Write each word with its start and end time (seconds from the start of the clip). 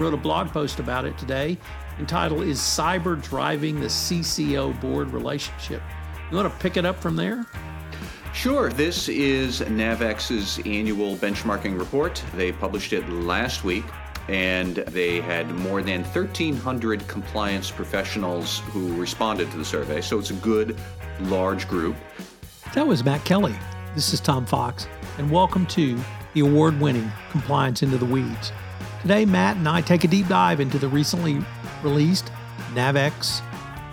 Wrote 0.00 0.12
a 0.12 0.16
blog 0.16 0.48
post 0.48 0.80
about 0.80 1.04
it 1.04 1.16
today 1.16 1.56
entitled 2.00 2.42
Is 2.42 2.58
Cyber 2.58 3.22
Driving 3.22 3.78
the 3.78 3.86
CCO 3.86 4.80
Board 4.80 5.12
Relationship? 5.12 5.80
You 6.32 6.36
want 6.36 6.52
to 6.52 6.58
pick 6.58 6.76
it 6.76 6.84
up 6.84 7.00
from 7.00 7.14
there? 7.14 7.46
Sure. 8.32 8.70
This 8.70 9.08
is 9.08 9.60
NAVEX's 9.60 10.58
annual 10.66 11.14
benchmarking 11.14 11.78
report. 11.78 12.20
They 12.34 12.50
published 12.50 12.92
it 12.92 13.08
last 13.08 13.62
week, 13.62 13.84
and 14.26 14.74
they 14.74 15.20
had 15.20 15.48
more 15.60 15.80
than 15.80 16.02
1,300 16.02 17.06
compliance 17.06 17.70
professionals 17.70 18.62
who 18.70 18.96
responded 18.96 19.48
to 19.52 19.58
the 19.58 19.64
survey. 19.64 20.00
So 20.00 20.18
it's 20.18 20.30
a 20.30 20.34
good, 20.34 20.76
large 21.20 21.68
group. 21.68 21.94
That 22.74 22.84
was 22.84 23.04
Matt 23.04 23.24
Kelly. 23.24 23.54
This 23.94 24.12
is 24.12 24.18
Tom 24.18 24.44
Fox, 24.44 24.88
and 25.18 25.30
welcome 25.30 25.66
to 25.66 25.96
the 26.32 26.40
award 26.40 26.80
winning 26.80 27.12
Compliance 27.30 27.84
Into 27.84 27.96
the 27.96 28.06
Weeds. 28.06 28.50
Today, 29.04 29.26
Matt 29.26 29.58
and 29.58 29.68
I 29.68 29.82
take 29.82 30.04
a 30.04 30.08
deep 30.08 30.28
dive 30.28 30.60
into 30.60 30.78
the 30.78 30.88
recently 30.88 31.38
released 31.82 32.32
NAVEX 32.72 33.42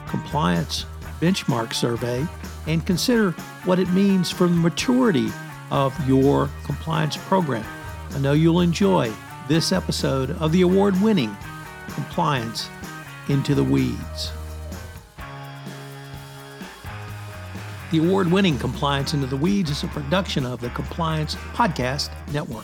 Compliance 0.07 0.85
Benchmark 1.19 1.73
Survey 1.73 2.25
and 2.65 2.85
consider 2.85 3.31
what 3.65 3.77
it 3.77 3.89
means 3.89 4.31
for 4.31 4.47
the 4.47 4.55
maturity 4.55 5.27
of 5.69 5.93
your 6.07 6.49
compliance 6.63 7.17
program. 7.17 7.65
I 8.11 8.19
know 8.19 8.31
you'll 8.31 8.61
enjoy 8.61 9.11
this 9.49 9.73
episode 9.73 10.31
of 10.39 10.53
the 10.53 10.61
award 10.61 10.95
winning 11.01 11.35
Compliance 11.89 12.69
Into 13.27 13.53
the 13.53 13.65
Weeds. 13.65 14.31
The 17.91 17.97
award 17.97 18.31
winning 18.31 18.57
Compliance 18.57 19.13
Into 19.13 19.27
the 19.27 19.35
Weeds 19.35 19.71
is 19.71 19.83
a 19.83 19.87
production 19.87 20.45
of 20.45 20.61
the 20.61 20.69
Compliance 20.69 21.35
Podcast 21.53 22.11
Network. 22.31 22.63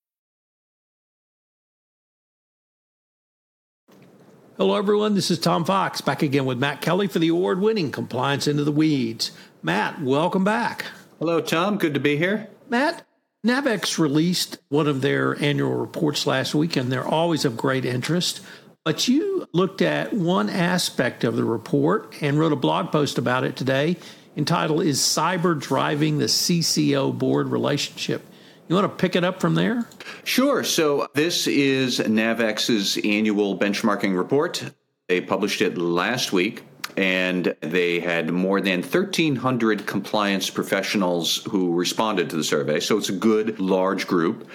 Hello, 4.61 4.75
everyone. 4.75 5.15
This 5.15 5.31
is 5.31 5.39
Tom 5.39 5.65
Fox 5.65 6.01
back 6.01 6.21
again 6.21 6.45
with 6.45 6.59
Matt 6.59 6.81
Kelly 6.81 7.07
for 7.07 7.17
the 7.17 7.29
award 7.29 7.59
winning 7.59 7.91
Compliance 7.91 8.45
Into 8.45 8.63
the 8.63 8.71
Weeds. 8.71 9.31
Matt, 9.63 9.99
welcome 10.03 10.43
back. 10.43 10.85
Hello, 11.17 11.41
Tom. 11.41 11.79
Good 11.79 11.95
to 11.95 11.99
be 11.99 12.15
here. 12.15 12.47
Matt, 12.69 13.03
NAVEX 13.43 13.97
released 13.97 14.59
one 14.69 14.87
of 14.87 15.01
their 15.01 15.35
annual 15.41 15.73
reports 15.73 16.27
last 16.27 16.53
week, 16.53 16.75
and 16.75 16.91
they're 16.91 17.03
always 17.03 17.43
of 17.43 17.57
great 17.57 17.85
interest. 17.85 18.41
But 18.85 19.07
you 19.07 19.47
looked 19.51 19.81
at 19.81 20.13
one 20.13 20.47
aspect 20.47 21.23
of 21.23 21.35
the 21.35 21.43
report 21.43 22.21
and 22.21 22.37
wrote 22.37 22.53
a 22.53 22.55
blog 22.55 22.91
post 22.91 23.17
about 23.17 23.43
it 23.43 23.55
today 23.55 23.97
entitled 24.37 24.83
Is 24.83 24.99
Cyber 24.99 25.59
Driving 25.59 26.19
the 26.19 26.25
CCO 26.25 27.17
Board 27.17 27.47
Relationship? 27.47 28.23
You 28.67 28.75
want 28.75 28.89
to 28.89 28.95
pick 28.95 29.15
it 29.15 29.23
up 29.23 29.41
from 29.41 29.55
there? 29.55 29.85
Sure. 30.23 30.63
So 30.63 31.07
this 31.13 31.47
is 31.47 31.99
NAVEX's 31.99 32.97
annual 33.03 33.57
benchmarking 33.57 34.15
report. 34.17 34.63
They 35.07 35.19
published 35.19 35.61
it 35.61 35.77
last 35.77 36.31
week. 36.31 36.63
And 36.97 37.55
they 37.61 37.99
had 37.99 38.31
more 38.31 38.59
than 38.59 38.81
1,300 38.81 39.87
compliance 39.87 40.49
professionals 40.49 41.43
who 41.49 41.73
responded 41.73 42.29
to 42.29 42.37
the 42.37 42.43
survey. 42.43 42.79
So 42.81 42.97
it's 42.97 43.09
a 43.09 43.13
good, 43.13 43.59
large 43.59 44.07
group, 44.07 44.49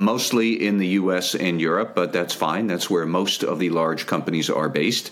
mostly 0.00 0.66
in 0.66 0.78
the 0.78 0.88
US 0.88 1.34
and 1.34 1.60
Europe, 1.60 1.94
but 1.94 2.12
that's 2.12 2.34
fine. 2.34 2.66
That's 2.66 2.88
where 2.88 3.04
most 3.04 3.44
of 3.44 3.58
the 3.58 3.70
large 3.70 4.06
companies 4.06 4.48
are 4.48 4.70
based. 4.70 5.10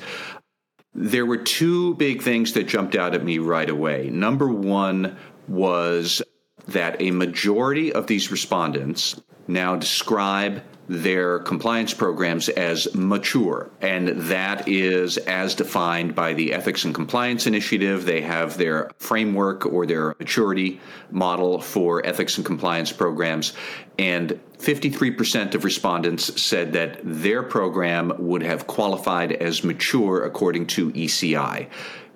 There 0.94 1.26
were 1.26 1.36
two 1.36 1.94
big 1.96 2.22
things 2.22 2.52
that 2.54 2.68
jumped 2.68 2.94
out 2.94 3.14
at 3.14 3.24
me 3.24 3.38
right 3.38 3.68
away. 3.68 4.08
Number 4.10 4.48
one 4.48 5.18
was 5.48 6.22
that 6.66 7.00
a 7.00 7.10
majority 7.10 7.92
of 7.92 8.06
these 8.06 8.30
respondents 8.30 9.20
now 9.47 9.76
describe 9.76 10.62
their 10.86 11.38
compliance 11.38 11.94
programs 11.94 12.50
as 12.50 12.94
mature, 12.94 13.70
and 13.80 14.08
that 14.08 14.69
is 14.69 15.16
as 15.16 15.54
defined 15.54 16.14
by 16.14 16.34
the 16.34 16.52
Ethics 16.52 16.84
and 16.84 16.94
Compliance 16.94 17.47
Initiative. 17.47 18.04
They 18.04 18.20
have 18.20 18.58
their 18.58 18.91
framework 18.98 19.64
or 19.64 19.86
their 19.86 20.14
maturity 20.19 20.80
model 21.10 21.58
for 21.60 22.04
ethics 22.06 22.36
and 22.36 22.44
compliance 22.44 22.92
programs, 22.92 23.54
and 23.98 24.38
53% 24.58 25.54
of 25.54 25.64
respondents 25.64 26.41
said 26.41 26.72
that 26.75 27.00
their 27.02 27.42
program 27.42 28.12
would 28.19 28.42
have 28.42 28.66
qualified 28.66 29.32
as 29.32 29.64
mature 29.64 30.25
according 30.25 30.66
to 30.66 30.91
ECI. 30.92 31.69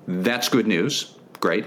That's 0.07 0.49
good 0.49 0.67
news. 0.67 1.15
Great. 1.41 1.67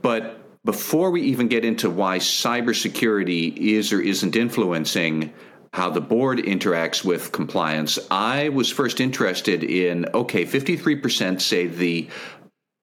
But 0.00 0.41
before 0.64 1.10
we 1.10 1.22
even 1.22 1.48
get 1.48 1.64
into 1.64 1.90
why 1.90 2.18
cybersecurity 2.18 3.56
is 3.56 3.92
or 3.92 4.00
isn't 4.00 4.36
influencing 4.36 5.32
how 5.72 5.90
the 5.90 6.00
board 6.00 6.38
interacts 6.38 7.04
with 7.04 7.32
compliance, 7.32 7.98
I 8.10 8.50
was 8.50 8.70
first 8.70 9.00
interested 9.00 9.64
in 9.64 10.06
okay, 10.14 10.44
53% 10.44 11.40
say 11.40 11.66
the 11.66 12.08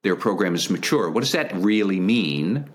their 0.03 0.15
program 0.15 0.55
is 0.55 0.69
mature. 0.69 1.09
What 1.09 1.21
does 1.21 1.33
that 1.33 1.53
really 1.55 1.99
mean? 1.99 2.69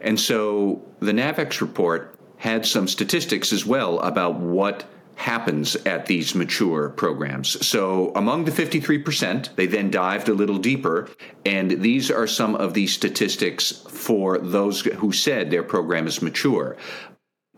And 0.00 0.20
so 0.20 0.82
the 1.00 1.12
NAVEX 1.12 1.62
report 1.62 2.18
had 2.36 2.66
some 2.66 2.86
statistics 2.86 3.52
as 3.52 3.64
well 3.64 3.98
about 4.00 4.38
what 4.38 4.84
happens 5.16 5.76
at 5.86 6.06
these 6.06 6.34
mature 6.34 6.90
programs. 6.90 7.66
So, 7.66 8.12
among 8.14 8.44
the 8.44 8.52
53%, 8.52 9.56
they 9.56 9.66
then 9.66 9.90
dived 9.90 10.28
a 10.28 10.34
little 10.34 10.58
deeper, 10.58 11.08
and 11.44 11.70
these 11.70 12.10
are 12.10 12.26
some 12.26 12.54
of 12.54 12.74
the 12.74 12.86
statistics 12.86 13.72
for 13.88 14.38
those 14.38 14.82
who 14.82 15.12
said 15.12 15.50
their 15.50 15.62
program 15.62 16.06
is 16.06 16.22
mature. 16.22 16.76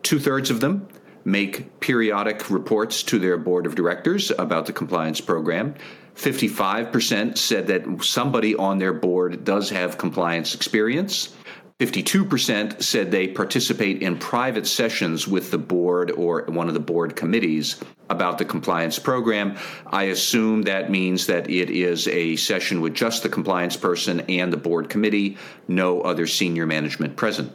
Two 0.03 0.21
thirds 0.21 0.51
of 0.51 0.61
them 0.61 0.89
make 1.25 1.81
periodic 1.81 2.49
reports 2.49 3.03
to 3.03 3.19
their 3.19 3.37
board 3.37 3.67
of 3.67 3.75
directors 3.75 4.31
about 4.39 4.67
the 4.67 4.73
compliance 4.73 5.21
program. 5.21 5.75
55% 6.15 7.39
said 7.39 7.67
that 7.67 8.05
somebody 8.05 8.55
on 8.57 8.79
their 8.79 8.93
board 8.93 9.45
does 9.45 9.71
have 9.71 9.99
compliance 9.99 10.55
experience. 10.55 11.35
52% 11.81 12.83
said 12.83 13.11
they 13.11 13.29
participate 13.29 14.03
in 14.03 14.19
private 14.19 14.67
sessions 14.67 15.29
with 15.29 15.53
the 15.53 15.59
board 15.59 16.11
or 16.11 16.43
one 16.49 16.67
of 16.67 16.75
the 16.75 16.81
board 16.81 17.15
committees 17.15 17.79
about 18.11 18.37
the 18.37 18.45
compliance 18.45 18.99
program. 18.99 19.57
I 19.87 20.05
assume 20.05 20.63
that 20.63 20.91
means 20.91 21.27
that 21.27 21.49
it 21.49 21.71
is 21.71 22.09
a 22.09 22.35
session 22.35 22.81
with 22.81 22.95
just 22.95 23.23
the 23.23 23.29
compliance 23.29 23.77
person 23.77 24.21
and 24.29 24.53
the 24.53 24.57
board 24.57 24.89
committee, 24.89 25.39
no 25.69 26.01
other 26.01 26.27
senior 26.27 26.67
management 26.67 27.17
present. 27.17 27.53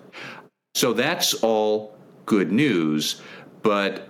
So 0.74 0.94
that's 0.94 1.34
all 1.34 1.98
good 2.26 2.50
news. 2.50 3.22
But 3.62 4.08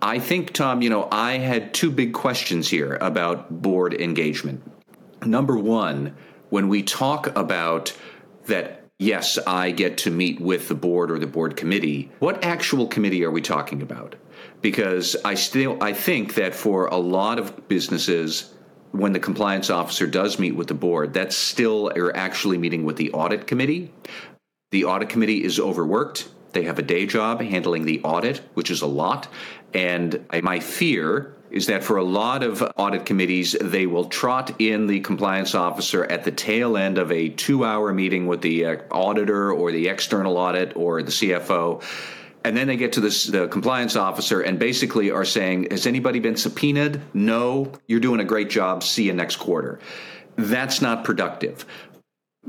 I 0.00 0.20
think, 0.20 0.52
Tom, 0.52 0.80
you 0.80 0.90
know, 0.90 1.08
I 1.10 1.38
had 1.38 1.74
two 1.74 1.90
big 1.90 2.12
questions 2.12 2.68
here 2.68 2.98
about 3.00 3.62
board 3.62 3.94
engagement. 3.94 4.62
Number 5.24 5.56
one, 5.56 6.14
when 6.50 6.68
we 6.68 6.84
talk 6.84 7.36
about 7.36 7.96
that 8.46 8.85
yes, 8.98 9.38
I 9.46 9.70
get 9.70 9.98
to 9.98 10.10
meet 10.10 10.40
with 10.40 10.68
the 10.68 10.74
board 10.74 11.10
or 11.10 11.18
the 11.18 11.26
board 11.26 11.56
committee. 11.56 12.10
What 12.18 12.44
actual 12.44 12.86
committee 12.86 13.24
are 13.24 13.30
we 13.30 13.42
talking 13.42 13.82
about? 13.82 14.16
Because 14.62 15.16
I 15.24 15.34
still 15.34 15.82
I 15.82 15.92
think 15.92 16.34
that 16.34 16.54
for 16.54 16.86
a 16.86 16.96
lot 16.96 17.38
of 17.38 17.68
businesses 17.68 18.54
when 18.92 19.12
the 19.12 19.20
compliance 19.20 19.68
officer 19.68 20.06
does 20.06 20.38
meet 20.38 20.52
with 20.52 20.68
the 20.68 20.74
board, 20.74 21.12
that's 21.12 21.36
still 21.36 21.92
or 21.96 22.16
actually 22.16 22.58
meeting 22.58 22.84
with 22.84 22.96
the 22.96 23.12
audit 23.12 23.46
committee. 23.46 23.92
The 24.70 24.84
audit 24.84 25.08
committee 25.08 25.44
is 25.44 25.60
overworked. 25.60 26.28
They 26.52 26.64
have 26.64 26.78
a 26.78 26.82
day 26.82 27.04
job 27.06 27.40
handling 27.42 27.84
the 27.84 28.00
audit, 28.02 28.38
which 28.54 28.70
is 28.70 28.80
a 28.80 28.86
lot. 28.86 29.28
And 29.74 30.24
my 30.42 30.60
fear 30.60 31.36
is 31.56 31.66
that 31.66 31.82
for 31.82 31.96
a 31.96 32.04
lot 32.04 32.42
of 32.42 32.62
audit 32.76 33.06
committees, 33.06 33.56
they 33.58 33.86
will 33.86 34.04
trot 34.04 34.60
in 34.60 34.86
the 34.86 35.00
compliance 35.00 35.54
officer 35.54 36.04
at 36.04 36.22
the 36.22 36.30
tail 36.30 36.76
end 36.76 36.98
of 36.98 37.10
a 37.10 37.30
two 37.30 37.64
hour 37.64 37.94
meeting 37.94 38.26
with 38.26 38.42
the 38.42 38.66
uh, 38.66 38.76
auditor 38.90 39.50
or 39.50 39.72
the 39.72 39.88
external 39.88 40.36
audit 40.36 40.76
or 40.76 41.02
the 41.02 41.10
CFO. 41.10 41.82
And 42.44 42.54
then 42.54 42.66
they 42.66 42.76
get 42.76 42.92
to 42.92 43.00
this, 43.00 43.24
the 43.24 43.48
compliance 43.48 43.96
officer 43.96 44.42
and 44.42 44.58
basically 44.58 45.10
are 45.10 45.24
saying, 45.24 45.68
Has 45.70 45.86
anybody 45.86 46.20
been 46.20 46.36
subpoenaed? 46.36 47.00
No, 47.14 47.72
you're 47.86 48.00
doing 48.00 48.20
a 48.20 48.24
great 48.24 48.50
job. 48.50 48.82
See 48.82 49.04
you 49.04 49.14
next 49.14 49.36
quarter. 49.36 49.80
That's 50.36 50.82
not 50.82 51.04
productive. 51.04 51.64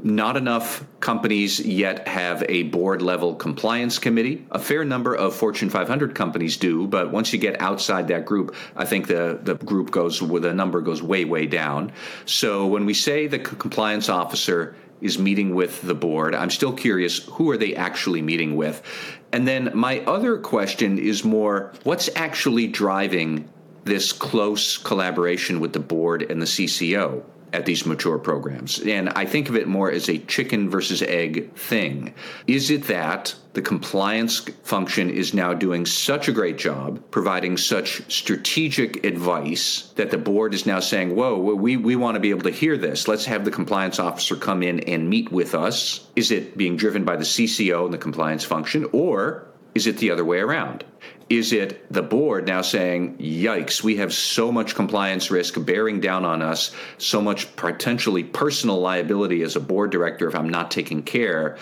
Not 0.04 0.38
enough 0.38 0.86
companies 1.00 1.60
yet 1.60 2.08
have 2.08 2.44
a 2.48 2.64
board 2.64 3.02
level 3.02 3.34
compliance 3.34 3.98
committee. 3.98 4.46
A 4.52 4.60
fair 4.60 4.86
number 4.86 5.16
of 5.16 5.36
Fortune 5.36 5.72
500 5.72 6.14
companies 6.14 6.58
do, 6.58 6.86
but 6.86 7.12
once 7.12 7.34
you 7.34 7.40
get 7.40 7.60
outside 7.60 8.08
that 8.10 8.26
group, 8.26 8.56
I 8.76 8.86
think 8.86 9.08
the, 9.08 9.40
the 9.42 9.56
group 9.56 9.90
goes, 9.90 10.22
with 10.22 10.44
the 10.44 10.54
number 10.54 10.82
goes 10.82 11.02
way, 11.02 11.26
way 11.26 11.48
down. 11.48 11.92
So 12.26 12.68
when 12.68 12.86
we 12.86 12.94
say 12.94 13.26
the 13.26 13.40
compliance 13.40 14.08
officer 14.08 14.76
is 15.02 15.18
meeting 15.18 15.56
with 15.56 15.82
the 15.82 15.96
board, 15.96 16.36
I'm 16.36 16.52
still 16.52 16.74
curious 16.74 17.26
who 17.26 17.50
are 17.50 17.58
they 17.58 17.76
actually 17.76 18.22
meeting 18.22 18.56
with? 18.56 18.84
And 19.32 19.48
then 19.48 19.72
my 19.74 20.02
other 20.02 20.38
question 20.38 21.00
is 21.00 21.24
more 21.24 21.74
what's 21.84 22.10
actually 22.16 22.68
driving 22.68 23.50
this 23.84 24.12
close 24.12 24.78
collaboration 24.78 25.60
with 25.60 25.74
the 25.74 25.80
board 25.80 26.22
and 26.24 26.42
the 26.42 26.46
CCO? 26.46 27.24
At 27.54 27.66
these 27.66 27.86
mature 27.86 28.18
programs. 28.18 28.80
And 28.80 29.10
I 29.10 29.26
think 29.26 29.50
of 29.50 29.56
it 29.56 29.68
more 29.68 29.92
as 29.92 30.10
a 30.10 30.18
chicken 30.18 30.70
versus 30.70 31.02
egg 31.02 31.54
thing. 31.54 32.14
Is 32.46 32.70
it 32.70 32.84
that 32.86 33.36
the 33.54 33.62
compliance 33.62 34.40
function 34.64 35.10
is 35.10 35.34
now 35.34 35.54
doing 35.54 35.86
such 35.86 36.28
a 36.28 36.32
great 36.32 36.58
job, 36.58 37.02
providing 37.10 37.58
such 37.58 38.04
strategic 38.12 39.04
advice 39.06 39.92
that 39.96 40.12
the 40.12 40.18
board 40.18 40.54
is 40.54 40.66
now 40.66 40.80
saying, 40.80 41.16
whoa, 41.16 41.38
we, 41.38 41.78
we 41.78 41.96
want 41.96 42.16
to 42.16 42.20
be 42.20 42.30
able 42.30 42.44
to 42.44 42.52
hear 42.52 42.78
this. 42.78 43.08
Let's 43.08 43.26
have 43.26 43.46
the 43.46 43.52
compliance 43.52 44.00
officer 44.00 44.36
come 44.36 44.62
in 44.62 44.82
and 44.82 45.10
meet 45.10 45.32
with 45.32 45.56
us. 45.56 46.08
Is 46.16 46.32
it 46.32 46.58
being 46.58 46.78
driven 46.78 47.04
by 47.04 47.16
the 47.16 47.24
CCO 47.24 47.86
and 47.86 47.94
the 47.94 47.98
compliance 47.98 48.44
function, 48.44 48.86
or 48.92 49.48
is 49.74 49.88
it 49.88 49.98
the 49.98 50.12
other 50.12 50.26
way 50.26 50.40
around? 50.40 50.84
Is 51.30 51.52
it 51.52 51.92
the 51.92 52.02
board 52.02 52.48
now 52.48 52.62
saying, 52.62 53.18
yikes, 53.18 53.84
we 53.84 53.98
have 53.98 54.14
so 54.14 54.52
much 54.52 54.76
compliance 54.76 55.30
risk 55.30 55.64
bearing 55.66 56.00
down 56.00 56.24
on 56.24 56.42
us, 56.42 56.74
so 56.98 57.22
much 57.22 57.54
potentially 57.58 58.24
personal 58.24 58.80
liability 58.80 59.42
as 59.42 59.56
a 59.56 59.60
board 59.60 59.92
director 59.92 60.28
if 60.28 60.36
I'm 60.36 60.50
not 60.50 60.72
taking 60.72 61.04
care, 61.04 61.58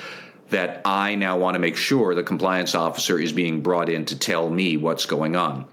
that 0.50 0.82
I 0.86 1.16
now 1.16 1.40
want 1.40 1.56
to 1.56 1.60
make 1.60 1.76
sure 1.76 2.14
the 2.14 2.22
compliance 2.24 2.76
officer 2.76 3.20
is 3.20 3.34
being 3.34 3.62
brought 3.62 3.90
in 3.90 4.06
to 4.06 4.20
tell 4.20 4.50
me 4.50 4.78
what's 4.78 5.08
going 5.08 5.36
on? 5.36 5.66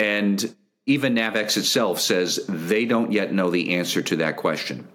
And 0.00 0.54
even 0.86 1.14
NAVEX 1.14 1.56
itself 1.56 2.00
says 2.00 2.40
they 2.48 2.84
don't 2.84 3.12
yet 3.12 3.32
know 3.32 3.50
the 3.50 3.74
answer 3.76 4.02
to 4.02 4.16
that 4.16 4.36
question. 4.36 4.88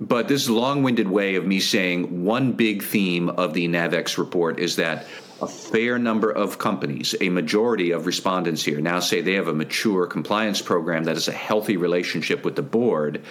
But 0.00 0.28
this 0.28 0.48
long 0.48 0.82
winded 0.82 1.08
way 1.08 1.34
of 1.34 1.46
me 1.46 1.60
saying 1.60 2.24
one 2.24 2.52
big 2.52 2.82
theme 2.82 3.28
of 3.28 3.52
the 3.52 3.68
NAVEX 3.68 4.16
report 4.16 4.58
is 4.58 4.76
that 4.76 5.06
a 5.42 5.46
fair 5.46 5.98
number 5.98 6.30
of 6.30 6.58
companies, 6.58 7.14
a 7.20 7.28
majority 7.28 7.90
of 7.90 8.06
respondents 8.06 8.62
here, 8.62 8.80
now 8.80 9.00
say 9.00 9.20
they 9.20 9.34
have 9.34 9.48
a 9.48 9.54
mature 9.54 10.06
compliance 10.06 10.62
program 10.62 11.04
that 11.04 11.16
has 11.16 11.28
a 11.28 11.32
healthy 11.32 11.76
relationship 11.76 12.44
with 12.44 12.56
the 12.56 12.62
board. 12.62 13.22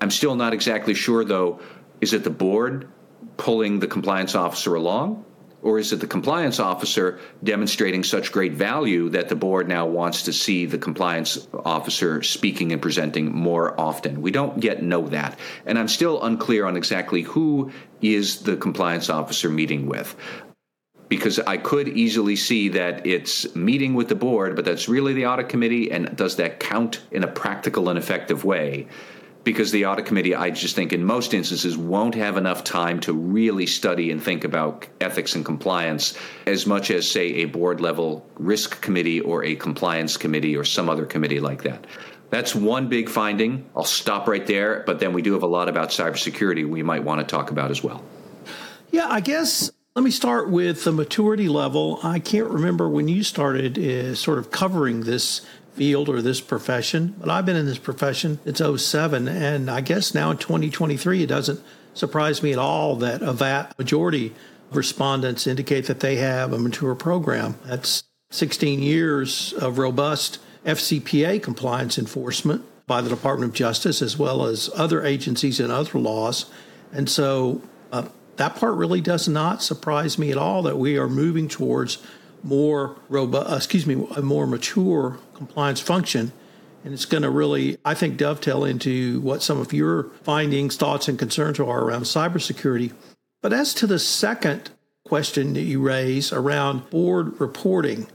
I'm 0.00 0.10
still 0.10 0.36
not 0.36 0.52
exactly 0.52 0.94
sure, 0.94 1.24
though, 1.24 1.60
is 2.00 2.12
it 2.12 2.22
the 2.22 2.30
board 2.30 2.88
pulling 3.36 3.80
the 3.80 3.86
compliance 3.88 4.34
officer 4.34 4.74
along? 4.74 5.24
Or 5.64 5.78
is 5.78 5.94
it 5.94 6.00
the 6.00 6.06
compliance 6.06 6.60
officer 6.60 7.18
demonstrating 7.42 8.04
such 8.04 8.32
great 8.32 8.52
value 8.52 9.08
that 9.08 9.30
the 9.30 9.34
board 9.34 9.66
now 9.66 9.86
wants 9.86 10.22
to 10.24 10.32
see 10.32 10.66
the 10.66 10.76
compliance 10.76 11.48
officer 11.64 12.22
speaking 12.22 12.70
and 12.70 12.82
presenting 12.82 13.34
more 13.34 13.78
often? 13.80 14.20
We 14.20 14.30
don't 14.30 14.62
yet 14.62 14.82
know 14.82 15.08
that. 15.08 15.38
And 15.64 15.78
I'm 15.78 15.88
still 15.88 16.22
unclear 16.22 16.66
on 16.66 16.76
exactly 16.76 17.22
who 17.22 17.72
is 18.02 18.42
the 18.42 18.58
compliance 18.58 19.08
officer 19.08 19.48
meeting 19.48 19.86
with 19.86 20.14
because 21.08 21.38
I 21.38 21.56
could 21.56 21.88
easily 21.88 22.36
see 22.36 22.68
that 22.70 23.06
it's 23.06 23.54
meeting 23.54 23.94
with 23.94 24.08
the 24.08 24.14
board, 24.14 24.56
but 24.56 24.64
that's 24.64 24.88
really 24.88 25.12
the 25.12 25.26
audit 25.26 25.48
committee, 25.48 25.92
and 25.92 26.16
does 26.16 26.36
that 26.36 26.60
count 26.60 27.02
in 27.10 27.22
a 27.22 27.28
practical 27.28 27.88
and 27.88 27.98
effective 27.98 28.44
way? 28.44 28.88
Because 29.44 29.70
the 29.70 29.84
audit 29.84 30.06
committee, 30.06 30.34
I 30.34 30.50
just 30.50 30.74
think 30.74 30.92
in 30.92 31.04
most 31.04 31.34
instances, 31.34 31.76
won't 31.76 32.14
have 32.14 32.38
enough 32.38 32.64
time 32.64 32.98
to 33.00 33.12
really 33.12 33.66
study 33.66 34.10
and 34.10 34.22
think 34.22 34.42
about 34.42 34.86
ethics 35.00 35.34
and 35.34 35.44
compliance 35.44 36.16
as 36.46 36.66
much 36.66 36.90
as, 36.90 37.08
say, 37.08 37.26
a 37.26 37.44
board 37.44 37.80
level 37.80 38.26
risk 38.36 38.80
committee 38.80 39.20
or 39.20 39.44
a 39.44 39.54
compliance 39.54 40.16
committee 40.16 40.56
or 40.56 40.64
some 40.64 40.88
other 40.88 41.04
committee 41.04 41.40
like 41.40 41.62
that. 41.64 41.86
That's 42.30 42.54
one 42.54 42.88
big 42.88 43.08
finding. 43.08 43.68
I'll 43.76 43.84
stop 43.84 44.26
right 44.26 44.46
there, 44.46 44.82
but 44.86 44.98
then 44.98 45.12
we 45.12 45.22
do 45.22 45.34
have 45.34 45.42
a 45.42 45.46
lot 45.46 45.68
about 45.68 45.90
cybersecurity 45.90 46.68
we 46.68 46.82
might 46.82 47.04
want 47.04 47.20
to 47.20 47.26
talk 47.26 47.50
about 47.50 47.70
as 47.70 47.84
well. 47.84 48.02
Yeah, 48.90 49.06
I 49.08 49.20
guess 49.20 49.70
let 49.94 50.02
me 50.02 50.10
start 50.10 50.50
with 50.50 50.82
the 50.82 50.90
maturity 50.90 51.48
level. 51.48 52.00
I 52.02 52.18
can't 52.18 52.48
remember 52.48 52.88
when 52.88 53.06
you 53.06 53.22
started 53.22 53.78
uh, 53.78 54.16
sort 54.16 54.38
of 54.38 54.50
covering 54.50 55.02
this 55.02 55.42
field 55.74 56.08
or 56.08 56.22
this 56.22 56.40
profession, 56.40 57.14
but 57.18 57.28
I've 57.28 57.46
been 57.46 57.56
in 57.56 57.66
this 57.66 57.78
profession 57.78 58.38
it's 58.44 58.60
07 58.60 59.28
and 59.28 59.70
I 59.70 59.80
guess 59.80 60.14
now 60.14 60.30
in 60.30 60.38
2023 60.38 61.22
it 61.22 61.26
doesn't 61.26 61.60
surprise 61.94 62.42
me 62.42 62.52
at 62.52 62.58
all 62.58 62.96
that 62.96 63.22
a 63.22 63.32
vast 63.32 63.78
majority 63.78 64.34
of 64.70 64.76
respondents 64.76 65.46
indicate 65.46 65.86
that 65.86 66.00
they 66.00 66.16
have 66.16 66.52
a 66.52 66.58
mature 66.58 66.94
program. 66.94 67.56
That's 67.64 68.04
16 68.30 68.82
years 68.82 69.52
of 69.54 69.78
robust 69.78 70.38
FCPA 70.64 71.42
compliance 71.42 71.98
enforcement 71.98 72.64
by 72.86 73.00
the 73.00 73.08
Department 73.08 73.52
of 73.52 73.56
Justice 73.56 74.02
as 74.02 74.18
well 74.18 74.46
as 74.46 74.70
other 74.74 75.04
agencies 75.04 75.60
and 75.60 75.72
other 75.72 75.98
laws. 75.98 76.46
And 76.92 77.08
so 77.08 77.62
uh, 77.92 78.08
that 78.36 78.56
part 78.56 78.74
really 78.74 79.00
does 79.00 79.28
not 79.28 79.62
surprise 79.62 80.18
me 80.18 80.30
at 80.30 80.36
all 80.36 80.62
that 80.62 80.78
we 80.78 80.98
are 80.98 81.08
moving 81.08 81.48
towards 81.48 81.98
more 82.44 82.96
robust, 83.08 83.50
uh, 83.50 83.56
excuse 83.56 83.86
me, 83.86 84.06
a 84.16 84.22
more 84.22 84.46
mature 84.46 85.18
compliance 85.34 85.80
function. 85.80 86.32
And 86.84 86.92
it's 86.92 87.06
going 87.06 87.22
to 87.22 87.30
really, 87.30 87.78
I 87.84 87.94
think, 87.94 88.18
dovetail 88.18 88.64
into 88.64 89.20
what 89.20 89.42
some 89.42 89.58
of 89.58 89.72
your 89.72 90.10
findings, 90.22 90.76
thoughts, 90.76 91.08
and 91.08 91.18
concerns 91.18 91.58
are 91.58 91.80
around 91.82 92.02
cybersecurity. 92.02 92.92
But 93.40 93.54
as 93.54 93.72
to 93.74 93.86
the 93.86 93.98
second 93.98 94.70
question 95.06 95.54
that 95.54 95.62
you 95.62 95.80
raise 95.80 96.32
around 96.32 96.90
board 96.90 97.40
reporting, 97.40 98.06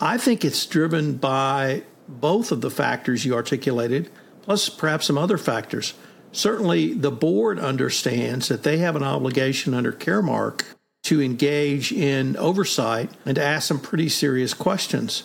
I 0.00 0.18
think 0.18 0.44
it's 0.44 0.64
driven 0.66 1.16
by 1.16 1.82
both 2.06 2.52
of 2.52 2.60
the 2.60 2.70
factors 2.70 3.24
you 3.24 3.34
articulated, 3.34 4.08
plus 4.42 4.68
perhaps 4.68 5.06
some 5.06 5.18
other 5.18 5.36
factors. 5.38 5.94
Certainly, 6.30 6.94
the 6.94 7.10
board 7.10 7.58
understands 7.58 8.48
that 8.48 8.62
they 8.62 8.78
have 8.78 8.94
an 8.94 9.02
obligation 9.02 9.74
under 9.74 9.92
Caremark 9.92 10.62
to 11.08 11.22
engage 11.22 11.90
in 11.90 12.36
oversight 12.36 13.10
and 13.24 13.36
to 13.36 13.42
ask 13.42 13.66
some 13.66 13.80
pretty 13.80 14.10
serious 14.10 14.52
questions. 14.52 15.22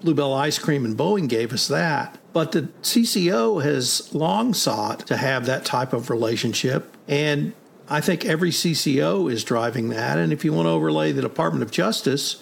Blue 0.00 0.14
Bell 0.14 0.32
Ice 0.32 0.60
Cream 0.60 0.84
and 0.84 0.96
Boeing 0.96 1.28
gave 1.28 1.52
us 1.52 1.66
that. 1.66 2.18
But 2.32 2.52
the 2.52 2.62
CCO 2.82 3.60
has 3.64 4.14
long 4.14 4.54
sought 4.54 5.04
to 5.08 5.16
have 5.16 5.46
that 5.46 5.64
type 5.64 5.92
of 5.92 6.08
relationship. 6.08 6.96
And 7.08 7.52
I 7.88 8.00
think 8.00 8.24
every 8.24 8.50
CCO 8.50 9.30
is 9.30 9.42
driving 9.42 9.88
that. 9.88 10.18
And 10.18 10.32
if 10.32 10.44
you 10.44 10.52
want 10.52 10.66
to 10.66 10.70
overlay 10.70 11.10
the 11.10 11.20
Department 11.20 11.64
of 11.64 11.72
Justice, 11.72 12.40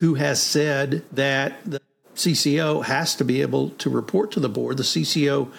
who 0.00 0.14
has 0.14 0.42
said 0.42 1.04
that 1.12 1.58
the 1.66 1.82
CCO 2.16 2.82
has 2.84 3.14
to 3.16 3.24
be 3.24 3.42
able 3.42 3.70
to 3.70 3.90
report 3.90 4.32
to 4.32 4.40
the 4.40 4.48
board, 4.48 4.78
the 4.78 4.84
CCO 4.84 5.50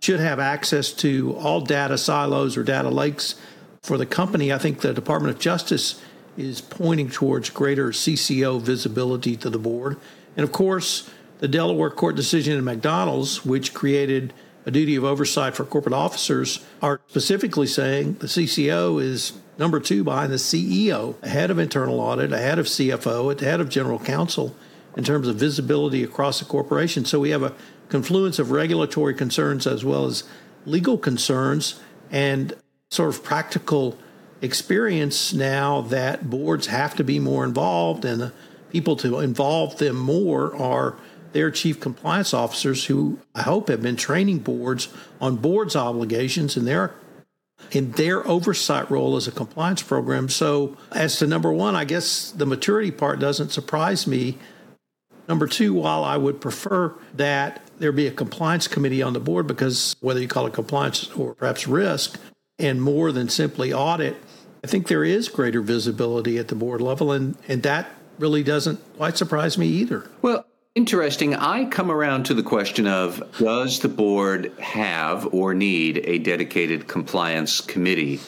should 0.00 0.20
have 0.20 0.38
access 0.38 0.92
to 0.92 1.36
all 1.38 1.60
data 1.60 1.98
silos 1.98 2.56
or 2.56 2.62
data 2.62 2.88
lakes 2.88 3.34
for 3.82 3.98
the 3.98 4.06
company. 4.06 4.52
I 4.52 4.58
think 4.58 4.80
the 4.80 4.94
Department 4.94 5.34
of 5.34 5.40
Justice 5.40 6.00
is 6.36 6.60
pointing 6.60 7.10
towards 7.10 7.50
greater 7.50 7.88
CCO 7.88 8.60
visibility 8.60 9.36
to 9.36 9.50
the 9.50 9.58
board. 9.58 9.98
And 10.36 10.44
of 10.44 10.52
course, 10.52 11.10
the 11.40 11.48
Delaware 11.48 11.90
court 11.90 12.14
decision 12.14 12.56
in 12.56 12.64
McDonald's, 12.64 13.44
which 13.44 13.74
created 13.74 14.32
a 14.64 14.70
duty 14.70 14.94
of 14.94 15.02
oversight 15.02 15.56
for 15.56 15.64
corporate 15.64 15.94
officers 15.94 16.64
are 16.80 17.00
specifically 17.08 17.66
saying 17.66 18.14
the 18.14 18.28
CCO 18.28 19.02
is 19.02 19.32
number 19.58 19.80
two 19.80 20.04
behind 20.04 20.32
the 20.32 20.36
CEO, 20.36 21.20
ahead 21.22 21.50
of 21.50 21.58
internal 21.58 21.98
audit, 21.98 22.32
ahead 22.32 22.60
of 22.60 22.66
CFO, 22.66 23.40
ahead 23.42 23.60
of 23.60 23.68
general 23.68 23.98
counsel 23.98 24.54
in 24.96 25.02
terms 25.02 25.26
of 25.26 25.34
visibility 25.36 26.04
across 26.04 26.38
the 26.38 26.44
corporation. 26.44 27.04
So 27.04 27.18
we 27.18 27.30
have 27.30 27.42
a 27.42 27.54
confluence 27.88 28.38
of 28.38 28.52
regulatory 28.52 29.14
concerns 29.14 29.66
as 29.66 29.84
well 29.84 30.04
as 30.04 30.22
legal 30.64 30.96
concerns 30.96 31.80
and 32.12 32.54
sort 32.92 33.08
of 33.08 33.24
practical 33.24 33.96
experience 34.42 35.32
now 35.32 35.80
that 35.80 36.28
boards 36.28 36.66
have 36.66 36.94
to 36.94 37.02
be 37.02 37.18
more 37.18 37.42
involved 37.42 38.04
and 38.04 38.20
the 38.20 38.32
people 38.70 38.96
to 38.96 39.18
involve 39.20 39.78
them 39.78 39.96
more 39.96 40.54
are 40.54 40.94
their 41.32 41.50
chief 41.50 41.80
compliance 41.80 42.34
officers 42.34 42.84
who 42.84 43.18
I 43.34 43.42
hope 43.42 43.68
have 43.68 43.80
been 43.80 43.96
training 43.96 44.40
boards 44.40 44.88
on 45.22 45.36
boards 45.36 45.74
obligations 45.74 46.54
and 46.54 46.66
their 46.66 46.94
in 47.70 47.92
their 47.92 48.26
oversight 48.26 48.90
role 48.90 49.16
as 49.16 49.26
a 49.26 49.32
compliance 49.32 49.82
program. 49.82 50.28
So 50.28 50.76
as 50.90 51.16
to 51.18 51.26
number 51.26 51.50
one, 51.50 51.74
I 51.74 51.86
guess 51.86 52.30
the 52.32 52.44
maturity 52.44 52.90
part 52.90 53.20
doesn't 53.20 53.52
surprise 53.52 54.06
me. 54.06 54.36
Number 55.28 55.46
two, 55.46 55.72
while 55.72 56.04
I 56.04 56.18
would 56.18 56.42
prefer 56.42 56.92
that 57.14 57.62
there 57.78 57.92
be 57.92 58.06
a 58.06 58.12
compliance 58.12 58.68
committee 58.68 59.00
on 59.00 59.14
the 59.14 59.20
board 59.20 59.46
because 59.46 59.96
whether 60.00 60.20
you 60.20 60.28
call 60.28 60.46
it 60.46 60.52
compliance 60.52 61.10
or 61.12 61.34
perhaps 61.34 61.66
risk 61.66 62.20
and 62.58 62.80
more 62.80 63.12
than 63.12 63.28
simply 63.28 63.72
audit, 63.72 64.16
I 64.64 64.66
think 64.66 64.88
there 64.88 65.04
is 65.04 65.28
greater 65.28 65.60
visibility 65.60 66.38
at 66.38 66.48
the 66.48 66.54
board 66.54 66.80
level 66.80 67.12
and, 67.12 67.36
and 67.48 67.62
that 67.64 67.90
really 68.18 68.42
doesn't 68.42 68.80
quite 68.96 69.16
surprise 69.16 69.58
me 69.58 69.66
either. 69.66 70.08
Well, 70.20 70.46
Interesting. 70.74 71.34
I 71.34 71.66
come 71.66 71.90
around 71.90 72.24
to 72.26 72.34
the 72.34 72.42
question 72.42 72.86
of 72.86 73.22
does 73.38 73.80
the 73.80 73.90
board 73.90 74.52
have 74.58 75.28
or 75.34 75.52
need 75.52 76.00
a 76.04 76.18
dedicated 76.18 76.88
compliance 76.88 77.60
committee? 77.60 78.20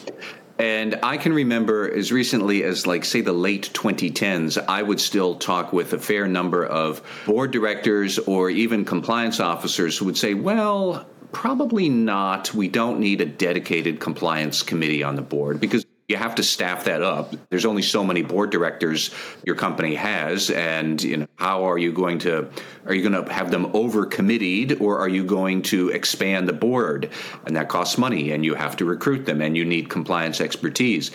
And 0.59 1.01
I 1.03 1.17
can 1.17 1.33
remember 1.33 1.91
as 1.91 2.13
recently 2.13 2.63
as, 2.63 2.87
like, 2.87 3.07
say, 3.07 3.23
the 3.23 3.33
late 3.33 3.71
2010s, 3.73 4.63
I 4.69 4.83
would 4.83 5.01
still 5.01 5.37
talk 5.37 5.73
with 5.73 5.95
a 5.95 5.99
fair 5.99 6.29
number 6.29 6.67
of 6.67 7.03
board 7.25 7.51
directors 7.51 8.19
or 8.19 8.51
even 8.51 8.85
compliance 8.85 9.41
officers 9.41 9.97
who 9.97 10.05
would 10.05 10.19
say, 10.19 10.35
well, 10.35 11.07
probably 11.35 11.91
not. 11.91 12.55
We 12.55 12.69
don't 12.69 13.01
need 13.01 13.21
a 13.21 13.27
dedicated 13.27 14.01
compliance 14.01 14.63
committee 14.63 15.03
on 15.03 15.17
the 15.17 15.23
board 15.23 15.61
because 15.61 15.85
you 16.09 16.17
have 16.17 16.35
to 16.35 16.43
staff 16.43 16.85
that 16.85 17.03
up. 17.03 17.35
There's 17.49 17.65
only 17.65 17.83
so 17.83 18.05
many 18.05 18.23
board 18.23 18.51
directors 18.51 19.11
your 19.45 19.57
company 19.57 19.95
has, 19.95 20.51
and 20.51 21.03
you 21.03 21.17
know 21.17 21.27
how 21.37 21.65
are 21.65 21.79
you 21.79 21.93
going 21.93 22.19
to 22.21 22.51
are 22.87 22.95
you 22.95 23.09
going 23.09 23.25
to 23.25 23.33
have 23.33 23.51
them 23.51 23.71
over 23.75 24.05
committed, 24.07 24.81
or 24.81 24.99
are 24.99 25.09
you 25.09 25.25
going 25.25 25.63
to 25.63 25.89
expand 25.89 26.47
the 26.47 26.53
board? 26.53 27.11
And 27.47 27.57
that 27.57 27.69
costs 27.69 27.97
money, 27.97 28.33
and 28.33 28.45
you 28.45 28.55
have 28.55 28.77
to 28.77 28.85
recruit 28.85 29.25
them, 29.25 29.41
and 29.41 29.57
you 29.57 29.65
need 29.65 29.89
compliance 29.89 30.41
expertise. 30.41 31.11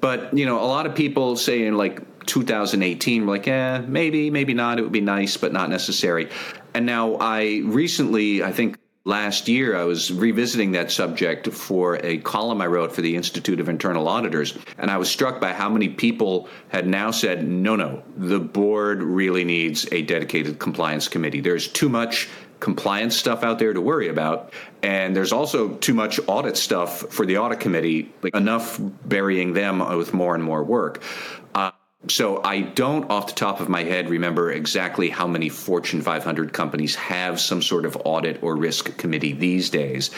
But 0.00 0.36
you 0.36 0.44
know, 0.44 0.60
a 0.60 0.68
lot 0.68 0.86
of 0.86 0.94
people 0.94 1.36
say 1.36 1.66
in 1.66 1.76
like 1.78 2.26
2018, 2.26 3.26
we're 3.26 3.32
like, 3.32 3.48
eh, 3.48 3.78
maybe, 3.78 4.30
maybe 4.30 4.52
not. 4.52 4.78
It 4.78 4.82
would 4.82 4.92
be 4.92 5.00
nice, 5.00 5.38
but 5.38 5.52
not 5.52 5.70
necessary. 5.70 6.28
And 6.74 6.84
now 6.84 7.16
I 7.16 7.62
recently, 7.64 8.42
I 8.42 8.52
think 8.52 8.76
last 9.04 9.48
year, 9.48 9.76
I 9.76 9.84
was 9.84 10.12
revisiting 10.12 10.72
that 10.72 10.90
subject 10.90 11.48
for 11.48 11.96
a 12.04 12.18
column 12.18 12.60
I 12.60 12.66
wrote 12.66 12.92
for 12.92 13.02
the 13.02 13.14
Institute 13.14 13.60
of 13.60 13.68
Internal 13.68 14.08
Auditors, 14.08 14.56
and 14.78 14.90
I 14.90 14.96
was 14.96 15.10
struck 15.10 15.40
by 15.40 15.52
how 15.52 15.68
many 15.68 15.88
people 15.88 16.48
had 16.68 16.86
now 16.86 17.10
said, 17.10 17.46
no, 17.46 17.76
no, 17.76 18.02
the 18.16 18.40
board 18.40 19.02
really 19.02 19.44
needs 19.44 19.86
a 19.92 20.02
dedicated 20.02 20.58
compliance 20.58 21.08
committee. 21.08 21.40
There's 21.40 21.68
too 21.68 21.88
much 21.88 22.28
compliance 22.60 23.14
stuff 23.14 23.42
out 23.42 23.58
there 23.58 23.74
to 23.74 23.80
worry 23.80 24.08
about. 24.08 24.52
And 24.82 25.14
there's 25.14 25.32
also 25.32 25.74
too 25.76 25.92
much 25.92 26.18
audit 26.26 26.56
stuff 26.56 27.00
for 27.12 27.26
the 27.26 27.36
audit 27.36 27.60
committee, 27.60 28.10
like 28.22 28.34
enough 28.34 28.80
burying 29.04 29.52
them 29.52 29.80
with 29.98 30.14
more 30.14 30.34
and 30.34 30.42
more 30.42 30.64
work. 30.64 31.02
Uh, 31.54 31.72
so 32.08 32.42
I 32.42 32.60
don't, 32.60 33.10
off 33.10 33.28
the 33.28 33.32
top 33.32 33.60
of 33.60 33.68
my 33.68 33.82
head, 33.82 34.10
remember 34.10 34.52
exactly 34.52 35.08
how 35.08 35.26
many 35.26 35.48
Fortune 35.48 36.02
500 36.02 36.52
companies 36.52 36.94
have 36.96 37.40
some 37.40 37.62
sort 37.62 37.86
of 37.86 37.96
audit 38.04 38.42
or 38.42 38.56
risk 38.56 38.96
committee 38.96 39.32
these 39.32 39.70
days. 39.70 40.10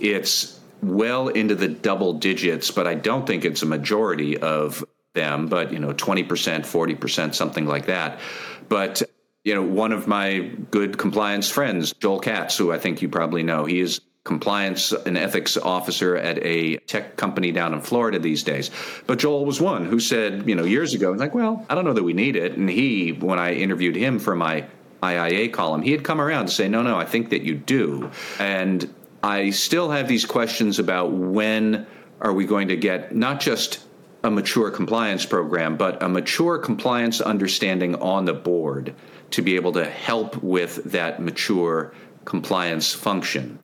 It's 0.00 0.58
well 0.82 1.28
into 1.28 1.54
the 1.54 1.68
double 1.68 2.14
digits, 2.14 2.70
but 2.70 2.86
I 2.86 2.94
don't 2.94 3.26
think 3.26 3.44
it's 3.44 3.62
a 3.62 3.66
majority 3.66 4.38
of 4.38 4.84
them. 5.14 5.46
But 5.46 5.72
you 5.72 5.78
know, 5.78 5.92
20%, 5.92 6.26
40%, 6.26 7.34
something 7.34 7.66
like 7.66 7.86
that. 7.86 8.20
But 8.68 9.02
you 9.44 9.54
know, 9.54 9.62
one 9.62 9.92
of 9.92 10.06
my 10.06 10.50
good 10.70 10.98
compliance 10.98 11.48
friends, 11.48 11.94
Joel 11.94 12.20
Katz, 12.20 12.56
who 12.56 12.72
I 12.72 12.78
think 12.78 13.00
you 13.00 13.08
probably 13.08 13.42
know, 13.42 13.64
he 13.64 13.80
is 13.80 14.00
compliance 14.24 14.92
and 14.92 15.16
ethics 15.16 15.56
officer 15.56 16.16
at 16.16 16.38
a 16.44 16.76
tech 16.78 17.16
company 17.16 17.52
down 17.52 17.72
in 17.72 17.80
Florida 17.80 18.18
these 18.18 18.42
days. 18.42 18.70
But 19.06 19.18
Joel 19.18 19.46
was 19.46 19.60
one 19.60 19.86
who 19.86 19.98
said, 19.98 20.46
you 20.48 20.54
know, 20.54 20.64
years 20.64 20.92
ago, 20.94 21.12
like, 21.12 21.34
well, 21.34 21.64
I 21.70 21.74
don't 21.74 21.84
know 21.84 21.94
that 21.94 22.02
we 22.02 22.12
need 22.12 22.36
it. 22.36 22.56
And 22.56 22.68
he, 22.68 23.12
when 23.12 23.38
I 23.38 23.54
interviewed 23.54 23.96
him 23.96 24.18
for 24.18 24.36
my 24.36 24.66
IIA 25.02 25.52
column, 25.52 25.82
he 25.82 25.92
had 25.92 26.04
come 26.04 26.20
around 26.20 26.46
to 26.46 26.52
say, 26.52 26.68
no, 26.68 26.82
no, 26.82 26.98
I 26.98 27.06
think 27.06 27.30
that 27.30 27.42
you 27.42 27.54
do. 27.54 28.10
And 28.38 28.92
I 29.22 29.50
still 29.50 29.90
have 29.90 30.06
these 30.06 30.26
questions 30.26 30.78
about 30.78 31.12
when 31.12 31.86
are 32.20 32.34
we 32.34 32.44
going 32.44 32.68
to 32.68 32.76
get 32.76 33.14
not 33.14 33.40
just 33.40 33.80
a 34.22 34.30
mature 34.30 34.70
compliance 34.70 35.24
program, 35.24 35.78
but 35.78 36.02
a 36.02 36.08
mature 36.08 36.58
compliance 36.58 37.22
understanding 37.22 37.94
on 37.96 38.26
the 38.26 38.34
board 38.34 38.94
to 39.30 39.40
be 39.40 39.56
able 39.56 39.72
to 39.72 39.84
help 39.86 40.42
with 40.42 40.84
that 40.84 41.22
mature 41.22 41.94
compliance 42.26 42.92
function. 42.92 43.58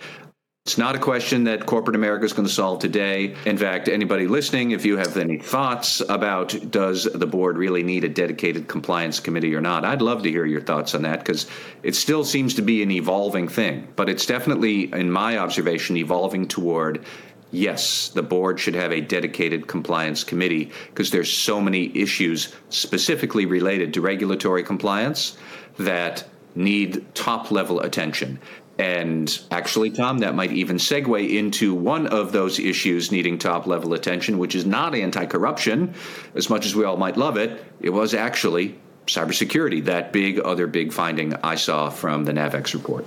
It's 0.67 0.77
not 0.77 0.97
a 0.97 0.99
question 0.99 1.45
that 1.45 1.65
corporate 1.65 1.95
America 1.95 2.25
is 2.25 2.33
going 2.33 2.49
to 2.49 2.53
solve 2.53 2.81
today. 2.81 3.37
In 3.45 3.57
fact, 3.57 3.89
anybody 3.89 4.27
listening, 4.27 4.73
if 4.73 4.85
you 4.85 4.97
have 4.97 5.17
any 5.17 5.39
thoughts 5.39 6.01
about 6.09 6.57
does 6.73 7.05
the 7.05 7.25
board 7.25 7.57
really 7.57 7.85
need 7.85 8.03
a 8.03 8.09
dedicated 8.09 8.67
compliance 8.67 9.21
committee 9.21 9.55
or 9.55 9.61
not, 9.61 9.85
I'd 9.85 10.03
love 10.03 10.25
to 10.25 10.29
hear 10.29 10.45
your 10.45 10.61
thoughts 10.61 10.93
on 10.97 11.03
that 11.03 11.21
because 11.21 11.47
it 11.85 11.95
still 11.95 12.25
seems 12.25 12.53
to 12.55 12.63
be 12.63 12.83
an 12.83 12.91
evolving 12.91 13.47
thing. 13.47 13.87
But 13.95 14.09
it's 14.09 14.27
definitely, 14.27 14.93
in 14.93 15.09
my 15.09 15.39
observation, 15.39 15.97
evolving 15.99 16.49
toward 16.49 17.05
yes, 17.53 18.09
the 18.09 18.25
board 18.25 18.59
should 18.59 18.75
have 18.75 18.91
a 18.91 19.01
dedicated 19.01 19.69
compliance 19.69 20.25
committee 20.25 20.73
because 20.89 21.13
there's 21.13 21.33
so 21.33 21.61
many 21.61 21.97
issues 21.97 22.57
specifically 22.71 23.47
related 23.47 23.95
to 23.95 24.01
regulatory 24.01 24.65
compliance 24.65 25.39
that 25.79 26.25
need 26.57 27.05
top 27.15 27.53
level 27.53 27.79
attention. 27.81 28.41
And 28.79 29.39
actually, 29.51 29.91
Tom, 29.91 30.19
that 30.19 30.35
might 30.35 30.53
even 30.53 30.77
segue 30.77 31.35
into 31.35 31.75
one 31.75 32.07
of 32.09 32.33
those 32.33 32.59
issues 32.59 33.11
needing 33.11 33.39
top 33.39 33.67
level 33.67 33.95
attention, 33.95 34.39
which 34.39 34.55
is 34.55 34.67
not 34.67 34.95
anti 34.95 35.25
corruption, 35.25 35.95
as 36.35 36.51
much 36.51 36.67
as 36.67 36.75
we 36.75 36.85
all 36.85 36.99
might 36.99 37.17
love 37.17 37.37
it. 37.39 37.65
It 37.81 37.91
was 37.91 38.13
actually 38.13 38.79
cybersecurity, 39.07 39.85
that 39.85 40.13
big 40.13 40.41
other 40.41 40.67
big 40.67 40.93
finding 40.93 41.35
I 41.37 41.55
saw 41.55 41.89
from 41.89 42.25
the 42.25 42.33
NAVEX 42.33 42.75
report. 42.75 43.07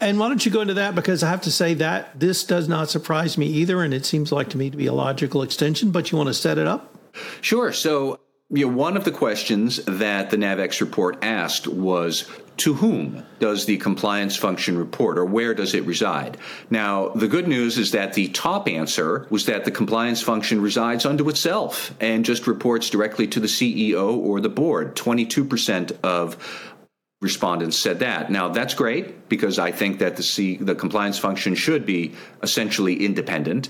And 0.00 0.18
why 0.18 0.28
don't 0.28 0.44
you 0.44 0.52
go 0.52 0.60
into 0.60 0.74
that? 0.74 0.94
Because 0.94 1.22
I 1.22 1.30
have 1.30 1.40
to 1.42 1.50
say 1.50 1.74
that 1.74 2.20
this 2.20 2.44
does 2.44 2.68
not 2.68 2.90
surprise 2.90 3.38
me 3.38 3.46
either. 3.46 3.82
And 3.82 3.94
it 3.94 4.04
seems 4.04 4.30
like 4.30 4.50
to 4.50 4.58
me 4.58 4.70
to 4.70 4.76
be 4.76 4.86
a 4.86 4.92
logical 4.92 5.42
extension, 5.42 5.90
but 5.90 6.12
you 6.12 6.18
want 6.18 6.28
to 6.28 6.34
set 6.34 6.58
it 6.58 6.66
up? 6.66 6.94
Sure. 7.40 7.72
So, 7.72 8.20
you 8.50 8.66
know, 8.66 8.72
one 8.72 8.96
of 8.96 9.04
the 9.04 9.10
questions 9.10 9.76
that 9.86 10.30
the 10.30 10.36
NAVEX 10.36 10.80
report 10.80 11.18
asked 11.22 11.66
was 11.66 12.30
to 12.58 12.74
whom 12.74 13.24
does 13.40 13.66
the 13.66 13.76
compliance 13.78 14.36
function 14.36 14.78
report 14.78 15.18
or 15.18 15.24
where 15.24 15.52
does 15.52 15.74
it 15.74 15.84
reside? 15.84 16.38
Now, 16.70 17.08
the 17.08 17.26
good 17.26 17.48
news 17.48 17.76
is 17.76 17.90
that 17.90 18.14
the 18.14 18.28
top 18.28 18.68
answer 18.68 19.26
was 19.30 19.46
that 19.46 19.64
the 19.64 19.70
compliance 19.70 20.22
function 20.22 20.62
resides 20.62 21.04
unto 21.04 21.28
itself 21.28 21.92
and 22.00 22.24
just 22.24 22.46
reports 22.46 22.88
directly 22.88 23.26
to 23.28 23.40
the 23.40 23.48
CEO 23.48 24.16
or 24.16 24.40
the 24.40 24.48
board. 24.48 24.94
22% 24.94 25.98
of 26.02 26.72
respondents 27.20 27.76
said 27.76 27.98
that. 27.98 28.30
Now, 28.30 28.48
that's 28.48 28.74
great 28.74 29.28
because 29.28 29.58
I 29.58 29.72
think 29.72 29.98
that 29.98 30.16
the 30.16 30.22
C, 30.22 30.56
the 30.56 30.74
compliance 30.74 31.18
function 31.18 31.54
should 31.56 31.84
be 31.84 32.14
essentially 32.42 33.04
independent. 33.04 33.68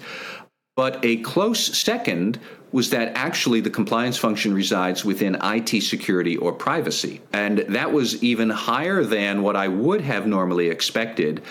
But 0.76 1.02
a 1.02 1.16
close 1.16 1.76
second 1.76 2.38
was 2.70 2.90
that 2.90 3.16
actually 3.16 3.60
the 3.60 3.70
compliance 3.70 4.18
function 4.18 4.52
resides 4.52 5.04
within 5.04 5.38
IT 5.42 5.82
security 5.82 6.36
or 6.36 6.52
privacy. 6.52 7.22
And 7.32 7.60
that 7.60 7.92
was 7.92 8.22
even 8.22 8.50
higher 8.50 9.02
than 9.02 9.42
what 9.42 9.56
I 9.56 9.68
would 9.68 10.02
have 10.02 10.26
normally 10.26 10.68
expected 10.68 11.42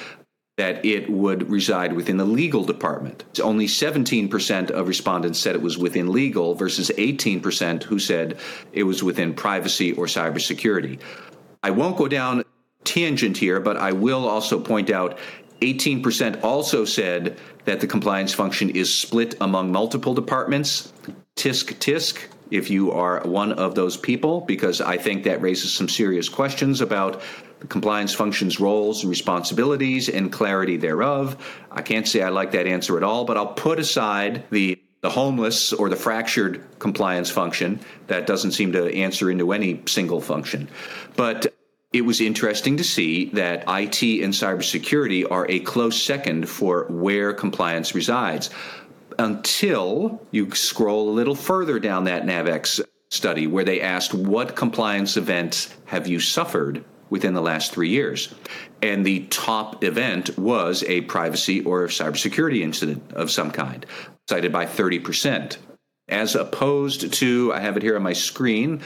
that 0.57 0.85
it 0.85 1.09
would 1.09 1.49
reside 1.49 1.93
within 1.93 2.17
the 2.17 2.25
legal 2.25 2.63
department. 2.63 3.25
Only 3.41 3.65
17% 3.65 4.71
of 4.71 4.87
respondents 4.87 5.39
said 5.39 5.55
it 5.55 5.61
was 5.61 5.77
within 5.77 6.11
legal 6.13 6.53
versus 6.53 6.91
18% 6.97 7.83
who 7.83 7.99
said 7.99 8.37
it 8.71 8.83
was 8.83 9.03
within 9.03 9.33
privacy 9.33 9.91
or 9.93 10.05
cybersecurity. 10.05 10.99
I 11.61 11.71
won't 11.71 11.97
go 11.97 12.07
down 12.07 12.43
tangent 12.85 13.35
here, 13.37 13.59
but 13.59 13.75
I 13.75 13.91
will 13.91 14.29
also 14.29 14.59
point 14.59 14.89
out 14.89 15.17
18% 15.61 16.43
also 16.43 16.85
said 16.85 17.37
that 17.65 17.79
the 17.79 17.87
compliance 17.87 18.33
function 18.33 18.69
is 18.69 18.93
split 18.93 19.35
among 19.41 19.71
multiple 19.71 20.13
departments. 20.13 20.93
Tisk, 21.35 21.75
tisk, 21.75 22.17
if 22.51 22.69
you 22.69 22.91
are 22.91 23.21
one 23.21 23.53
of 23.53 23.75
those 23.75 23.97
people, 23.97 24.41
because 24.41 24.81
I 24.81 24.97
think 24.97 25.23
that 25.23 25.41
raises 25.41 25.73
some 25.73 25.89
serious 25.89 26.29
questions 26.29 26.81
about 26.81 27.21
the 27.59 27.67
compliance 27.67 28.13
function's 28.13 28.59
roles 28.59 29.01
and 29.01 29.09
responsibilities 29.09 30.09
and 30.09 30.31
clarity 30.31 30.77
thereof. 30.77 31.37
I 31.71 31.81
can't 31.81 32.07
say 32.07 32.21
I 32.21 32.29
like 32.29 32.51
that 32.51 32.67
answer 32.67 32.97
at 32.97 33.03
all, 33.03 33.25
but 33.25 33.37
I'll 33.37 33.53
put 33.53 33.79
aside 33.79 34.43
the 34.51 34.79
the 35.01 35.09
homeless 35.11 35.71
or 35.71 35.87
the 35.87 35.95
fractured 35.95 36.63
compliance 36.79 37.29
function 37.29 37.79
that 38.07 38.25
doesn't 38.25 38.53
seem 38.53 38.71
to 38.71 38.91
answer 38.91 39.29
into 39.29 39.51
any 39.51 39.79
single 39.85 40.19
function. 40.19 40.67
But 41.15 41.54
it 41.95 42.01
was 42.01 42.19
interesting 42.19 42.75
to 42.75 42.83
see 42.83 43.29
that 43.29 43.63
IT 43.69 44.21
and 44.21 44.33
cybersecurity 44.33 45.25
are 45.31 45.49
a 45.49 45.61
close 45.61 46.03
second 46.03 46.49
for 46.49 46.87
where 46.89 47.31
compliance 47.31 47.95
resides 47.95 48.49
until 49.17 50.21
you 50.29 50.53
scroll 50.53 51.09
a 51.09 51.15
little 51.15 51.35
further 51.35 51.79
down 51.79 52.03
that 52.03 52.25
NAVEX 52.25 52.81
study 53.11 53.47
where 53.47 53.63
they 53.63 53.79
asked 53.79 54.13
what 54.13 54.57
compliance 54.57 55.15
events 55.15 55.73
have 55.85 56.05
you 56.05 56.19
suffered 56.19 56.83
within 57.09 57.33
the 57.33 57.41
last 57.41 57.71
three 57.71 57.87
years. 57.87 58.35
And 58.81 59.05
the 59.05 59.21
top 59.27 59.81
event 59.81 60.37
was 60.37 60.83
a 60.83 60.99
privacy 61.01 61.63
or 61.63 61.87
cybersecurity 61.87 62.59
incident 62.59 63.13
of 63.13 63.31
some 63.31 63.51
kind, 63.51 63.85
cited 64.27 64.51
by 64.51 64.65
30%. 64.65 65.55
As 66.09 66.35
opposed 66.35 67.13
to, 67.13 67.53
I 67.53 67.61
have 67.61 67.77
it 67.77 67.83
here 67.83 67.95
on 67.95 68.03
my 68.03 68.11
screen, 68.11 68.81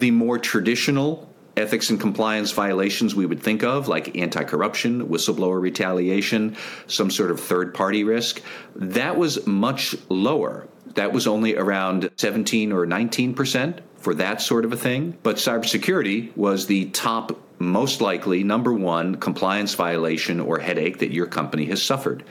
the 0.00 0.10
more 0.10 0.40
traditional 0.40 1.32
ethics 1.56 1.90
and 1.90 2.00
compliance 2.00 2.52
violations 2.52 3.14
we 3.14 3.26
would 3.26 3.42
think 3.42 3.62
of, 3.62 3.88
like 3.88 4.16
anti 4.16 4.44
corruption, 4.44 5.08
whistleblower 5.08 5.60
retaliation, 5.60 6.56
some 6.86 7.10
sort 7.10 7.30
of 7.30 7.40
third 7.40 7.74
party 7.74 8.04
risk, 8.04 8.42
that 8.76 9.16
was 9.16 9.46
much 9.46 9.96
lower. 10.08 10.68
That 10.94 11.12
was 11.12 11.26
only 11.26 11.56
around 11.56 12.10
17 12.16 12.72
or 12.72 12.86
19 12.86 13.34
percent 13.34 13.80
for 13.98 14.14
that 14.14 14.40
sort 14.42 14.64
of 14.64 14.72
a 14.72 14.76
thing. 14.76 15.16
But 15.22 15.36
cybersecurity 15.36 16.36
was 16.36 16.66
the 16.66 16.86
top, 16.90 17.40
most 17.58 18.00
likely, 18.00 18.44
number 18.44 18.72
one 18.72 19.16
compliance 19.16 19.74
violation 19.74 20.40
or 20.40 20.58
headache 20.58 20.98
that 20.98 21.10
your 21.10 21.26
company 21.26 21.64
has 21.66 21.82
suffered. 21.82 22.22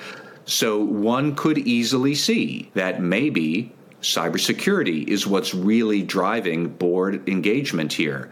So 0.45 0.83
one 0.83 1.35
could 1.35 1.57
easily 1.57 2.15
see 2.15 2.69
that 2.73 3.01
maybe 3.01 3.71
cybersecurity 4.03 5.07
is 5.07 5.25
what's 5.25 5.53
really 5.53 6.01
driving 6.03 6.67
board 6.67 7.27
engagement 7.27 7.93
here 7.93 8.29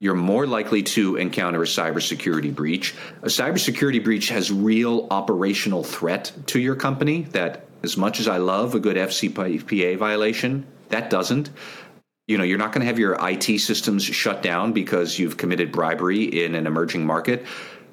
you're 0.00 0.14
more 0.14 0.46
likely 0.46 0.82
to 0.82 1.16
encounter 1.16 1.62
a 1.62 1.66
cybersecurity 1.66 2.54
breach. 2.54 2.94
A 3.22 3.26
cybersecurity 3.26 4.02
breach 4.02 4.30
has 4.30 4.50
real 4.50 5.06
operational 5.10 5.84
threat 5.84 6.32
to 6.46 6.58
your 6.58 6.74
company 6.74 7.22
that 7.32 7.66
as 7.82 7.98
much 7.98 8.18
as 8.18 8.26
I 8.26 8.38
love 8.38 8.74
a 8.74 8.80
good 8.80 8.96
FCPA 8.96 9.98
violation, 9.98 10.66
that 10.88 11.10
doesn't. 11.10 11.50
You 12.26 12.38
know, 12.38 12.44
you're 12.44 12.58
not 12.58 12.72
going 12.72 12.80
to 12.80 12.86
have 12.86 12.98
your 12.98 13.18
IT 13.20 13.60
systems 13.60 14.04
shut 14.04 14.42
down 14.42 14.72
because 14.72 15.18
you've 15.18 15.36
committed 15.36 15.70
bribery 15.70 16.44
in 16.44 16.54
an 16.54 16.66
emerging 16.66 17.04
market. 17.04 17.44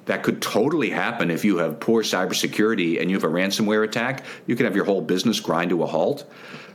That 0.05 0.23
could 0.23 0.41
totally 0.41 0.89
happen 0.89 1.29
if 1.29 1.43
you 1.43 1.57
have 1.57 1.81
poor 1.81 2.03
cybersecurity 2.03 3.01
and 3.01 3.11
you 3.11 3.17
have 3.17 3.25
a 3.25 3.33
ransomware 3.33 3.83
attack. 3.83 4.23
You 4.45 4.55
can 4.55 4.65
have 4.65 4.75
your 4.75 4.85
whole 4.85 5.01
business 5.01 5.41
grind 5.41 5.71
to 5.71 5.83
a 5.83 5.85
halt. 5.85 6.25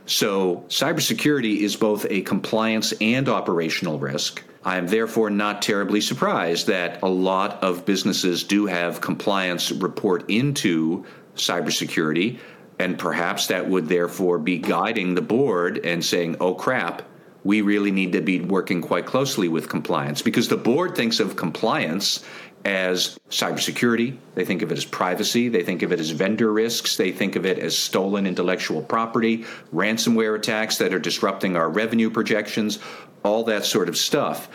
So, 0.05 0.65
cybersecurity 0.67 1.59
is 1.59 1.75
both 1.75 2.05
a 2.09 2.21
compliance 2.21 2.93
and 2.99 3.27
operational 3.29 3.97
risk. 3.97 4.43
I 4.65 4.77
am 4.77 4.87
therefore 4.87 5.29
not 5.29 5.61
terribly 5.61 5.99
surprised 5.99 6.67
that 6.67 7.03
a 7.03 7.09
lot 7.09 7.61
of 7.63 7.85
businesses 7.85 8.43
do 8.43 8.65
have 8.65 9.01
compliance 9.01 9.71
report 9.71 10.29
into 10.29 11.05
cybersecurity, 11.35 12.39
and 12.79 12.97
perhaps 12.97 13.47
that 13.47 13.69
would 13.69 13.89
therefore 13.89 14.39
be 14.39 14.57
guiding 14.57 15.15
the 15.15 15.21
board 15.21 15.79
and 15.83 16.03
saying, 16.03 16.37
oh 16.39 16.55
crap, 16.55 17.01
we 17.43 17.61
really 17.61 17.91
need 17.91 18.13
to 18.13 18.21
be 18.21 18.39
working 18.39 18.81
quite 18.81 19.05
closely 19.05 19.49
with 19.49 19.67
compliance. 19.67 20.21
Because 20.21 20.47
the 20.47 20.57
board 20.57 20.95
thinks 20.95 21.19
of 21.19 21.35
compliance 21.35 22.23
as 22.65 23.19
cybersecurity. 23.29 24.17
They 24.35 24.45
think 24.45 24.61
of 24.61 24.71
it 24.71 24.77
as 24.77 24.85
privacy. 24.85 25.49
They 25.49 25.63
think 25.63 25.81
of 25.81 25.91
it 25.91 25.99
as 25.99 26.11
vendor 26.11 26.51
risks. 26.51 26.95
They 26.95 27.11
think 27.11 27.35
of 27.35 27.45
it 27.45 27.59
as 27.59 27.77
stolen 27.77 28.25
intellectual 28.25 28.81
property, 28.81 29.45
ransomware 29.73 30.35
attacks 30.35 30.77
that 30.77 30.93
are 30.93 30.99
disrupting 30.99 31.55
our 31.55 31.69
revenue 31.69 32.09
projections, 32.09 32.79
all 33.23 33.43
that 33.45 33.65
sort 33.65 33.89
of 33.89 33.97
stuff. 33.97 34.49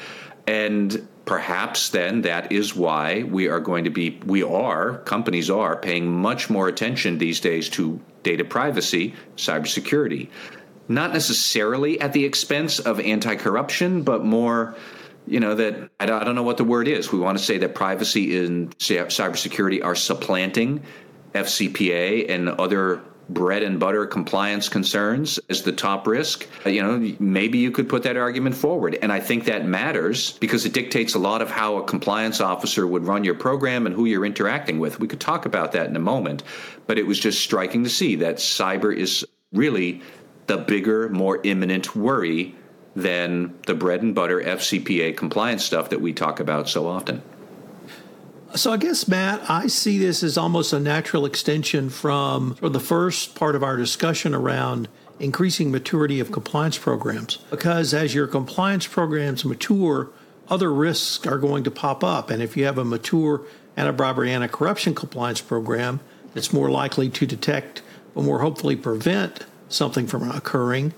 And 0.46 1.06
perhaps 1.26 1.90
then 1.90 2.22
that 2.22 2.50
is 2.50 2.74
why 2.74 3.24
we 3.24 3.48
are 3.48 3.60
going 3.60 3.84
to 3.84 3.90
be, 3.90 4.18
we 4.24 4.42
are, 4.42 4.98
companies 5.00 5.50
are 5.50 5.76
paying 5.76 6.10
much 6.10 6.48
more 6.48 6.68
attention 6.68 7.18
these 7.18 7.40
days 7.40 7.68
to 7.70 8.00
data 8.22 8.44
privacy, 8.44 9.14
cybersecurity. 9.36 10.28
Not 10.88 11.12
necessarily 11.12 12.00
at 12.00 12.14
the 12.14 12.24
expense 12.24 12.78
of 12.78 12.98
anti 12.98 13.36
corruption, 13.36 14.02
but 14.02 14.24
more 14.24 14.74
you 15.28 15.40
know 15.40 15.54
that 15.54 15.90
I 16.00 16.06
don't, 16.06 16.34
know 16.34 16.42
what 16.42 16.56
the 16.56 16.64
word 16.64 16.88
is. 16.88 17.12
We 17.12 17.18
want 17.18 17.38
to 17.38 17.44
say 17.44 17.58
that 17.58 17.74
privacy 17.74 18.44
and 18.44 18.76
cybersecurity 18.78 19.84
are 19.84 19.94
supplanting 19.94 20.82
FCPA 21.34 22.30
and 22.30 22.48
other 22.48 23.02
bread 23.28 23.62
and 23.62 23.78
butter 23.78 24.06
compliance 24.06 24.68
concerns 24.68 25.38
as 25.50 25.62
the 25.62 25.72
top 25.72 26.06
risk. 26.06 26.46
Uh, 26.64 26.70
you 26.70 26.82
know, 26.82 27.14
maybe 27.18 27.58
you 27.58 27.70
could 27.70 27.88
put 27.88 28.02
that 28.04 28.16
argument 28.16 28.54
forward, 28.54 28.98
and 29.02 29.12
I 29.12 29.20
think 29.20 29.44
that 29.44 29.66
matters 29.66 30.32
because 30.38 30.64
it 30.64 30.72
dictates 30.72 31.14
a 31.14 31.18
lot 31.18 31.42
of 31.42 31.50
how 31.50 31.76
a 31.76 31.84
compliance 31.84 32.40
officer 32.40 32.86
would 32.86 33.04
run 33.04 33.24
your 33.24 33.34
program 33.34 33.86
and 33.86 33.94
who 33.94 34.06
you're 34.06 34.24
interacting 34.24 34.78
with. 34.78 34.98
We 34.98 35.08
could 35.08 35.20
talk 35.20 35.44
about 35.44 35.72
that 35.72 35.88
in 35.88 35.96
a 35.96 36.00
moment, 36.00 36.42
but 36.86 36.98
it 36.98 37.06
was 37.06 37.18
just 37.18 37.40
striking 37.40 37.84
to 37.84 37.90
see 37.90 38.16
that 38.16 38.36
cyber 38.36 38.96
is 38.96 39.26
really 39.52 40.02
the 40.46 40.56
bigger, 40.56 41.10
more 41.10 41.40
imminent 41.44 41.94
worry 41.94 42.54
than 43.02 43.54
the 43.66 43.74
bread 43.74 44.02
and 44.02 44.14
butter 44.14 44.40
FCPA 44.40 45.16
compliance 45.16 45.64
stuff 45.64 45.90
that 45.90 46.00
we 46.00 46.12
talk 46.12 46.40
about 46.40 46.68
so 46.68 46.86
often. 46.86 47.22
So 48.54 48.72
I 48.72 48.78
guess 48.78 49.06
Matt, 49.06 49.48
I 49.48 49.66
see 49.66 49.98
this 49.98 50.22
as 50.22 50.38
almost 50.38 50.72
a 50.72 50.80
natural 50.80 51.26
extension 51.26 51.90
from 51.90 52.56
the 52.62 52.80
first 52.80 53.34
part 53.34 53.54
of 53.54 53.62
our 53.62 53.76
discussion 53.76 54.34
around 54.34 54.88
increasing 55.20 55.70
maturity 55.70 56.18
of 56.18 56.32
compliance 56.32 56.78
programs. 56.78 57.36
Because 57.50 57.92
as 57.92 58.14
your 58.14 58.26
compliance 58.26 58.86
programs 58.86 59.44
mature, 59.44 60.10
other 60.48 60.72
risks 60.72 61.26
are 61.26 61.38
going 61.38 61.62
to 61.64 61.70
pop 61.70 62.02
up. 62.02 62.30
And 62.30 62.42
if 62.42 62.56
you 62.56 62.64
have 62.64 62.78
a 62.78 62.84
mature 62.84 63.42
anti-bribery, 63.76 64.32
anti-corruption 64.32 64.94
compliance 64.94 65.40
program 65.40 66.00
that's 66.32 66.52
more 66.52 66.70
likely 66.70 67.10
to 67.10 67.26
detect 67.26 67.82
or 68.14 68.22
more 68.22 68.38
hopefully 68.40 68.76
prevent 68.76 69.44
something 69.68 70.06
from 70.06 70.30
occurring, 70.30 70.94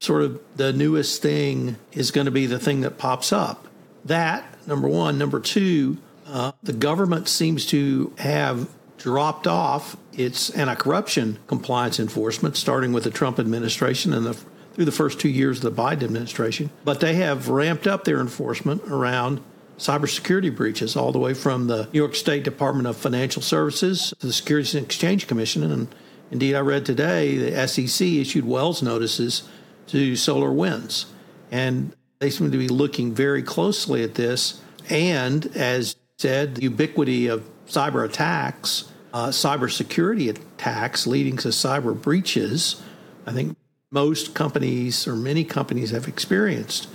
sort 0.00 0.22
of 0.22 0.40
the 0.56 0.72
newest 0.72 1.22
thing 1.22 1.76
is 1.92 2.10
going 2.10 2.26
to 2.26 2.30
be 2.30 2.46
the 2.46 2.58
thing 2.58 2.82
that 2.82 2.98
pops 2.98 3.32
up. 3.32 3.66
That, 4.04 4.44
number 4.66 4.88
one. 4.88 5.18
Number 5.18 5.40
two, 5.40 5.98
uh, 6.26 6.52
the 6.62 6.72
government 6.72 7.28
seems 7.28 7.66
to 7.66 8.12
have 8.18 8.68
dropped 8.98 9.46
off 9.46 9.96
its 10.12 10.50
anti 10.50 10.74
corruption 10.74 11.38
compliance 11.46 11.98
enforcement, 11.98 12.56
starting 12.56 12.92
with 12.92 13.04
the 13.04 13.10
Trump 13.10 13.38
administration 13.38 14.12
and 14.12 14.26
the, 14.26 14.34
through 14.74 14.84
the 14.84 14.92
first 14.92 15.20
two 15.20 15.28
years 15.28 15.62
of 15.62 15.74
the 15.74 15.82
Biden 15.82 16.02
administration. 16.02 16.70
But 16.84 17.00
they 17.00 17.14
have 17.14 17.48
ramped 17.48 17.86
up 17.86 18.04
their 18.04 18.20
enforcement 18.20 18.82
around 18.88 19.40
cybersecurity 19.78 20.54
breaches, 20.54 20.96
all 20.96 21.12
the 21.12 21.18
way 21.18 21.34
from 21.34 21.66
the 21.66 21.88
New 21.92 21.98
York 22.00 22.14
State 22.14 22.44
Department 22.44 22.86
of 22.86 22.96
Financial 22.96 23.42
Services 23.42 24.14
to 24.20 24.26
the 24.26 24.32
Securities 24.32 24.74
and 24.74 24.84
Exchange 24.84 25.26
Commission. 25.26 25.62
And 25.64 25.94
indeed, 26.30 26.54
I 26.54 26.60
read 26.60 26.86
today 26.86 27.36
the 27.36 27.66
SEC 27.66 28.06
issued 28.06 28.44
Wells 28.44 28.82
notices 28.82 29.48
to 29.88 30.12
SolarWinds. 30.12 31.06
And 31.50 31.94
they 32.18 32.30
seem 32.30 32.50
to 32.50 32.58
be 32.58 32.68
looking 32.68 33.14
very 33.14 33.42
closely 33.42 34.02
at 34.02 34.14
this. 34.14 34.60
And 34.88 35.46
as 35.56 35.96
said, 36.18 36.56
the 36.56 36.62
ubiquity 36.62 37.26
of 37.26 37.48
cyber 37.66 38.04
attacks, 38.04 38.90
uh, 39.12 39.28
cyber 39.28 39.70
security 39.70 40.28
attacks 40.28 41.06
leading 41.06 41.36
to 41.38 41.48
cyber 41.48 42.00
breaches, 42.00 42.82
I 43.26 43.32
think 43.32 43.56
most 43.90 44.34
companies 44.34 45.06
or 45.06 45.14
many 45.14 45.44
companies 45.44 45.90
have 45.90 46.08
experienced. 46.08 46.88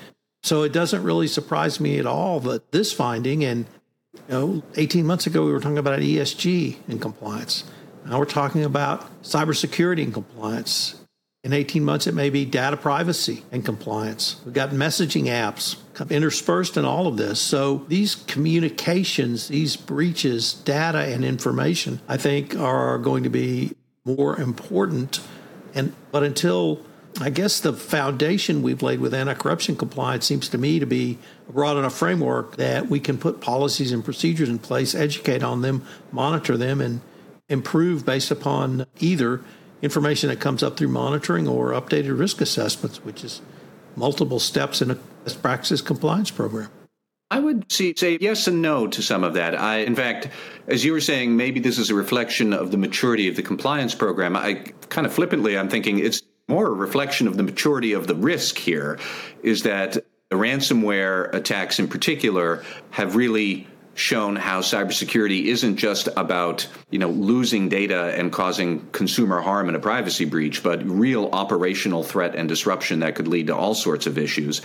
So 0.44 0.64
it 0.64 0.74
doesn't 0.74 1.04
really 1.04 1.28
surprise 1.28 1.80
me 1.80 1.98
at 1.98 2.06
all 2.06 2.40
that 2.42 2.72
this 2.72 2.94
finding, 2.94 3.44
and 3.44 3.66
you 4.14 4.22
know, 4.30 4.64
18 4.76 5.06
months 5.06 5.28
ago 5.28 5.46
we 5.46 5.52
were 5.52 5.60
talking 5.60 5.78
about 5.78 6.00
ESG 6.00 6.78
and 6.88 7.02
compliance. 7.02 7.64
Now 8.06 8.20
we're 8.20 8.26
talking 8.26 8.64
about 8.64 9.24
cybersecurity 9.24 10.04
and 10.04 10.14
compliance. 10.14 10.99
In 11.42 11.54
18 11.54 11.86
months, 11.86 12.06
it 12.06 12.14
may 12.14 12.30
be 12.30 12.44
data 12.44 12.76
privacy 12.76 13.46
and 13.50 13.64
compliance. 13.64 14.42
We've 14.44 14.54
got 14.54 14.72
messaging 14.72 15.28
apps 15.28 15.78
interspersed 16.12 16.76
in 16.76 16.84
all 16.84 17.08
of 17.08 17.16
this. 17.16 17.40
So 17.40 17.86
these 17.88 18.16
communications, 18.16 19.48
these 19.48 19.78
breaches, 19.78 20.54
data 20.54 20.98
and 20.98 21.24
information, 21.24 22.02
I 22.10 22.18
think 22.18 22.58
are 22.58 22.98
going 22.98 23.24
to 23.24 23.30
be 23.30 23.74
more 24.04 24.38
important. 24.38 25.22
And 25.74 25.96
but 26.12 26.24
until 26.24 26.82
I 27.22 27.30
guess 27.30 27.62
the 27.62 27.72
foundation 27.72 28.62
we've 28.62 28.84
laid 28.84 29.00
with 29.00 29.14
anti-corruption 29.14 29.78
compliance 29.78 30.26
seems 30.26 30.50
to 30.50 30.58
me 30.58 30.80
to 30.80 30.86
be 30.86 31.20
broad 31.50 31.78
enough 31.78 31.96
framework 31.96 32.58
that 32.58 32.90
we 32.90 33.00
can 33.00 33.18
put 33.18 33.40
policies 33.40 33.94
and 33.94 34.04
procedures 34.04 34.50
in 34.50 34.60
place, 34.60 34.94
educate 34.94 35.42
on 35.42 35.62
them, 35.62 35.86
monitor 36.12 36.58
them, 36.58 36.82
and 36.82 37.00
improve 37.48 38.06
based 38.06 38.30
upon 38.30 38.86
either 39.00 39.42
information 39.82 40.30
that 40.30 40.40
comes 40.40 40.64
up 40.64 40.78
through 40.78 40.90
monitoring 40.90 41.48
or 41.48 41.72
updated 41.72 42.18
risk 42.18 42.42
assessments, 42.42 43.04
which 43.04 43.24
is 43.24 43.42
multiple 43.96 44.40
steps 44.40 44.82
in 44.82 44.92
a 44.92 44.96
best 45.24 45.42
practices 45.42 45.82
compliance 45.82 46.32
program? 46.32 46.70
I 47.32 47.40
would 47.40 47.72
see, 47.72 47.94
say 47.96 48.18
yes 48.20 48.48
and 48.48 48.62
no 48.62 48.88
to 48.88 49.04
some 49.04 49.24
of 49.24 49.36
that. 49.36 49.54
I, 49.54 49.78
in 49.80 49.96
fact, 49.96 50.30
as 50.68 50.84
you 50.84 50.94
were 50.94 51.02
saying, 51.02 51.38
maybe 51.38 51.60
this 51.60 51.78
is 51.78 51.92
a 51.92 51.96
reflection 51.96 52.54
of 52.54 52.72
the 52.72 52.78
maturity 52.78 53.28
of 53.28 53.36
the 53.36 53.44
compliance 53.44 53.94
program. 53.94 54.36
I 54.36 54.56
kind 54.90 55.06
of 55.06 55.14
flippantly, 55.14 55.58
I'm 55.58 55.70
thinking 55.70 56.00
it's 56.00 56.24
more 56.48 56.66
a 56.66 56.72
reflection 56.72 57.28
of 57.28 57.38
the 57.38 57.44
maturity 57.44 57.94
of 57.94 58.08
the 58.08 58.16
risk 58.16 58.58
here. 58.58 58.98
Is 59.44 59.62
that 59.64 59.94
the 59.94 60.36
ransomware 60.36 61.32
attacks 61.34 61.78
in 61.78 61.88
particular 61.88 62.64
have 62.90 63.16
really 63.16 63.68
shown 64.00 64.36
how 64.36 64.62
cybersecurity 64.62 65.46
isn't 65.46 65.76
just 65.76 66.08
about 66.16 66.66
you 66.90 67.00
know 67.00 67.10
losing 67.10 67.68
data 67.68 68.14
and 68.16 68.32
causing 68.32 68.88
consumer 68.92 69.42
harm 69.42 69.68
in 69.68 69.76
a 69.76 69.80
privacy 69.80 70.26
breach, 70.26 70.64
but 70.64 70.82
real 70.90 71.30
operational 71.34 72.04
threat 72.04 72.34
and 72.36 72.48
disruption 72.48 73.00
that 73.00 73.16
could 73.16 73.28
lead 73.28 73.48
to 73.48 73.56
all 73.56 73.76
sorts 73.76 74.08
of 74.08 74.18
issues. 74.18 74.62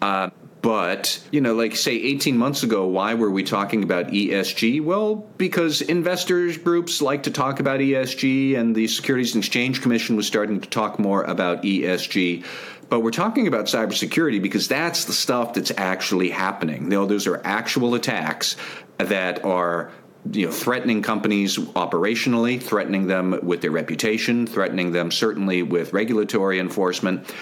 Uh, 0.00 0.30
but, 0.60 1.20
you 1.30 1.40
know, 1.40 1.54
like 1.54 1.76
say 1.76 1.94
18 1.94 2.36
months 2.36 2.62
ago, 2.62 2.86
why 2.86 3.14
were 3.14 3.30
we 3.30 3.42
talking 3.44 3.82
about 3.82 4.08
ESG? 4.08 4.82
Well, 4.82 5.16
because 5.36 5.82
investors 5.82 6.58
groups 6.58 7.00
like 7.00 7.22
to 7.24 7.30
talk 7.30 7.60
about 7.60 7.80
ESG, 7.80 8.56
and 8.56 8.74
the 8.74 8.88
Securities 8.88 9.34
and 9.34 9.42
Exchange 9.42 9.82
Commission 9.82 10.16
was 10.16 10.26
starting 10.26 10.60
to 10.60 10.68
talk 10.68 10.98
more 10.98 11.22
about 11.24 11.62
ESG. 11.62 12.44
But 12.88 13.00
we're 13.00 13.10
talking 13.10 13.46
about 13.46 13.66
cybersecurity 13.66 14.40
because 14.40 14.68
that's 14.68 15.04
the 15.04 15.12
stuff 15.12 15.54
that's 15.54 15.72
actually 15.76 16.30
happening. 16.30 16.84
You 16.84 16.88
know, 16.88 17.06
those 17.06 17.26
are 17.26 17.40
actual 17.44 17.94
attacks 17.94 18.56
that 18.98 19.44
are 19.44 19.90
you 20.32 20.46
know 20.46 20.52
threatening 20.52 21.00
companies 21.00 21.56
operationally 21.56 22.60
threatening 22.60 23.06
them 23.06 23.38
with 23.44 23.60
their 23.60 23.70
reputation 23.70 24.48
threatening 24.48 24.90
them 24.90 25.12
certainly 25.12 25.62
with 25.62 25.92
regulatory 25.92 26.58
enforcement 26.58 27.32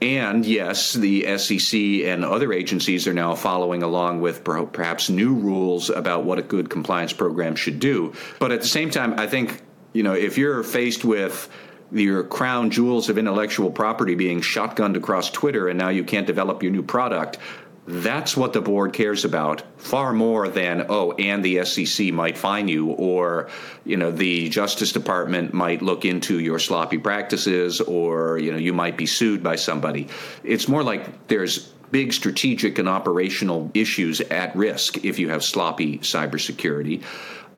and 0.00 0.44
yes, 0.44 0.94
the 0.94 1.38
SEC 1.38 1.78
and 1.80 2.24
other 2.24 2.52
agencies 2.52 3.06
are 3.06 3.12
now 3.12 3.34
following 3.34 3.82
along 3.82 4.20
with 4.20 4.42
perhaps 4.42 5.10
new 5.10 5.34
rules 5.34 5.90
about 5.90 6.24
what 6.24 6.38
a 6.38 6.42
good 6.42 6.70
compliance 6.70 7.12
program 7.12 7.54
should 7.54 7.78
do. 7.78 8.12
But 8.38 8.52
at 8.52 8.62
the 8.62 8.66
same 8.68 8.90
time, 8.90 9.18
I 9.18 9.26
think, 9.26 9.62
you 9.92 10.02
know, 10.02 10.14
if 10.14 10.38
you're 10.38 10.62
faced 10.62 11.04
with 11.04 11.48
your 11.92 12.24
crown 12.24 12.70
jewels 12.70 13.08
of 13.08 13.18
intellectual 13.18 13.70
property 13.70 14.14
being 14.14 14.40
shotgunned 14.40 14.96
across 14.96 15.30
Twitter 15.30 15.68
and 15.68 15.78
now 15.78 15.90
you 15.90 16.04
can't 16.04 16.26
develop 16.26 16.62
your 16.62 16.72
new 16.72 16.82
product, 16.82 17.38
that's 17.86 18.36
what 18.36 18.52
the 18.52 18.60
board 18.60 18.92
cares 18.92 19.24
about 19.24 19.62
far 19.76 20.12
more 20.12 20.48
than 20.48 20.86
oh 20.88 21.12
and 21.12 21.44
the 21.44 21.64
SEC 21.64 22.12
might 22.12 22.38
fine 22.38 22.68
you 22.68 22.90
or 22.90 23.48
you 23.84 23.96
know 23.96 24.12
the 24.12 24.48
Justice 24.48 24.92
Department 24.92 25.52
might 25.52 25.82
look 25.82 26.04
into 26.04 26.38
your 26.38 26.60
sloppy 26.60 26.96
practices 26.96 27.80
or 27.80 28.38
you 28.38 28.52
know 28.52 28.58
you 28.58 28.72
might 28.72 28.96
be 28.96 29.06
sued 29.06 29.42
by 29.42 29.56
somebody. 29.56 30.06
It's 30.44 30.68
more 30.68 30.84
like 30.84 31.26
there's 31.26 31.72
big 31.90 32.12
strategic 32.12 32.78
and 32.78 32.88
operational 32.88 33.70
issues 33.74 34.20
at 34.22 34.54
risk 34.54 35.04
if 35.04 35.18
you 35.18 35.28
have 35.28 35.42
sloppy 35.42 35.98
cybersecurity. 35.98 37.02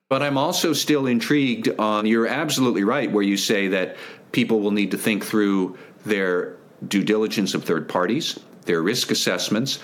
But 0.08 0.22
I'm 0.22 0.38
also 0.38 0.72
still 0.72 1.06
intrigued 1.06 1.68
on 1.78 2.06
you're 2.06 2.26
absolutely 2.26 2.84
right 2.84 3.10
where 3.10 3.22
you 3.22 3.36
say 3.36 3.68
that 3.68 3.96
people 4.34 4.60
will 4.60 4.70
need 4.70 4.90
to 4.90 4.98
think 4.98 5.24
through 5.24 5.78
their 6.04 6.56
due 6.86 7.02
diligence 7.02 7.54
of 7.54 7.64
third 7.64 7.88
parties 7.88 8.38
their 8.66 8.82
risk 8.82 9.10
assessments 9.10 9.78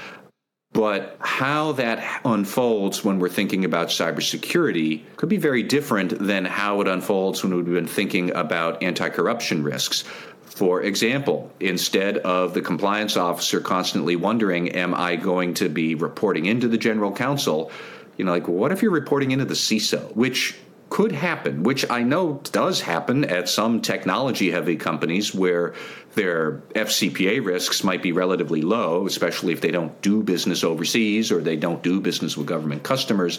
but 0.72 1.16
how 1.18 1.72
that 1.72 2.20
unfolds 2.24 3.04
when 3.04 3.18
we're 3.18 3.28
thinking 3.28 3.64
about 3.64 3.88
cybersecurity 3.88 5.02
could 5.16 5.28
be 5.28 5.36
very 5.36 5.64
different 5.64 6.16
than 6.24 6.44
how 6.44 6.80
it 6.80 6.86
unfolds 6.86 7.42
when 7.42 7.54
we've 7.56 7.64
been 7.64 7.88
thinking 7.88 8.34
about 8.36 8.80
anti 8.82 9.08
corruption 9.08 9.64
risks. 9.64 10.04
For 10.44 10.82
example, 10.82 11.50
instead 11.58 12.18
of 12.18 12.54
the 12.54 12.60
compliance 12.60 13.16
officer 13.16 13.60
constantly 13.60 14.14
wondering, 14.14 14.68
Am 14.70 14.94
I 14.94 15.16
going 15.16 15.54
to 15.54 15.68
be 15.68 15.96
reporting 15.96 16.46
into 16.46 16.68
the 16.68 16.78
general 16.78 17.12
counsel? 17.12 17.72
You 18.16 18.24
know, 18.24 18.32
like, 18.32 18.46
what 18.46 18.70
if 18.70 18.80
you're 18.80 18.92
reporting 18.92 19.32
into 19.32 19.46
the 19.46 19.54
CISO, 19.54 20.14
which 20.14 20.56
could 20.90 21.12
happen, 21.12 21.62
which 21.62 21.88
I 21.88 22.02
know 22.02 22.40
does 22.50 22.80
happen 22.80 23.24
at 23.24 23.48
some 23.48 23.80
technology 23.80 24.50
heavy 24.50 24.76
companies 24.76 25.32
where 25.32 25.74
their 26.14 26.62
FCPA 26.74 27.44
risks 27.44 27.84
might 27.84 28.02
be 28.02 28.10
relatively 28.10 28.60
low, 28.60 29.06
especially 29.06 29.52
if 29.52 29.60
they 29.60 29.70
don't 29.70 30.02
do 30.02 30.22
business 30.22 30.64
overseas 30.64 31.30
or 31.30 31.40
they 31.40 31.56
don't 31.56 31.82
do 31.82 32.00
business 32.00 32.36
with 32.36 32.48
government 32.48 32.82
customers. 32.82 33.38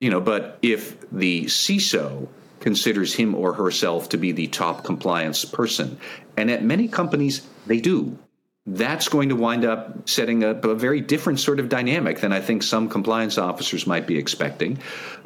You 0.00 0.10
know, 0.10 0.20
but 0.20 0.58
if 0.62 1.10
the 1.10 1.44
CISO 1.46 2.28
considers 2.60 3.14
him 3.14 3.34
or 3.34 3.52
herself 3.52 4.10
to 4.10 4.16
be 4.16 4.32
the 4.32 4.46
top 4.46 4.84
compliance 4.84 5.44
person, 5.44 5.98
and 6.36 6.50
at 6.50 6.62
many 6.62 6.86
companies 6.86 7.46
they 7.66 7.80
do, 7.80 8.16
that's 8.66 9.08
going 9.08 9.28
to 9.30 9.36
wind 9.36 9.64
up 9.64 10.08
setting 10.08 10.44
up 10.44 10.64
a 10.64 10.74
very 10.74 11.00
different 11.00 11.40
sort 11.40 11.58
of 11.58 11.68
dynamic 11.68 12.20
than 12.20 12.32
I 12.32 12.40
think 12.40 12.62
some 12.62 12.88
compliance 12.88 13.38
officers 13.38 13.86
might 13.86 14.06
be 14.06 14.18
expecting. 14.18 14.78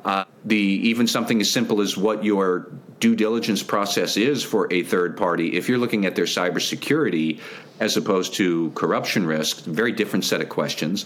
Uh, 0.05 0.25
the 0.45 0.57
even 0.57 1.07
something 1.07 1.41
as 1.41 1.51
simple 1.51 1.81
as 1.81 1.97
what 1.97 2.25
your 2.25 2.73
due 3.01 3.17
diligence 3.17 3.63
process 3.63 4.17
is 4.17 4.43
for 4.43 4.73
a 4.73 4.83
third 4.83 5.17
party, 5.17 5.57
if 5.57 5.69
you're 5.69 5.79
looking 5.79 6.07
at 6.07 6.15
their 6.15 6.27
cybersecurity 6.27 7.41
as 7.81 7.97
opposed 7.97 8.35
to 8.35 8.71
corruption 8.71 9.27
risk, 9.27 9.65
very 9.65 9.93
different 9.93 10.25
set 10.25 10.41
of 10.41 10.49
questions. 10.49 11.05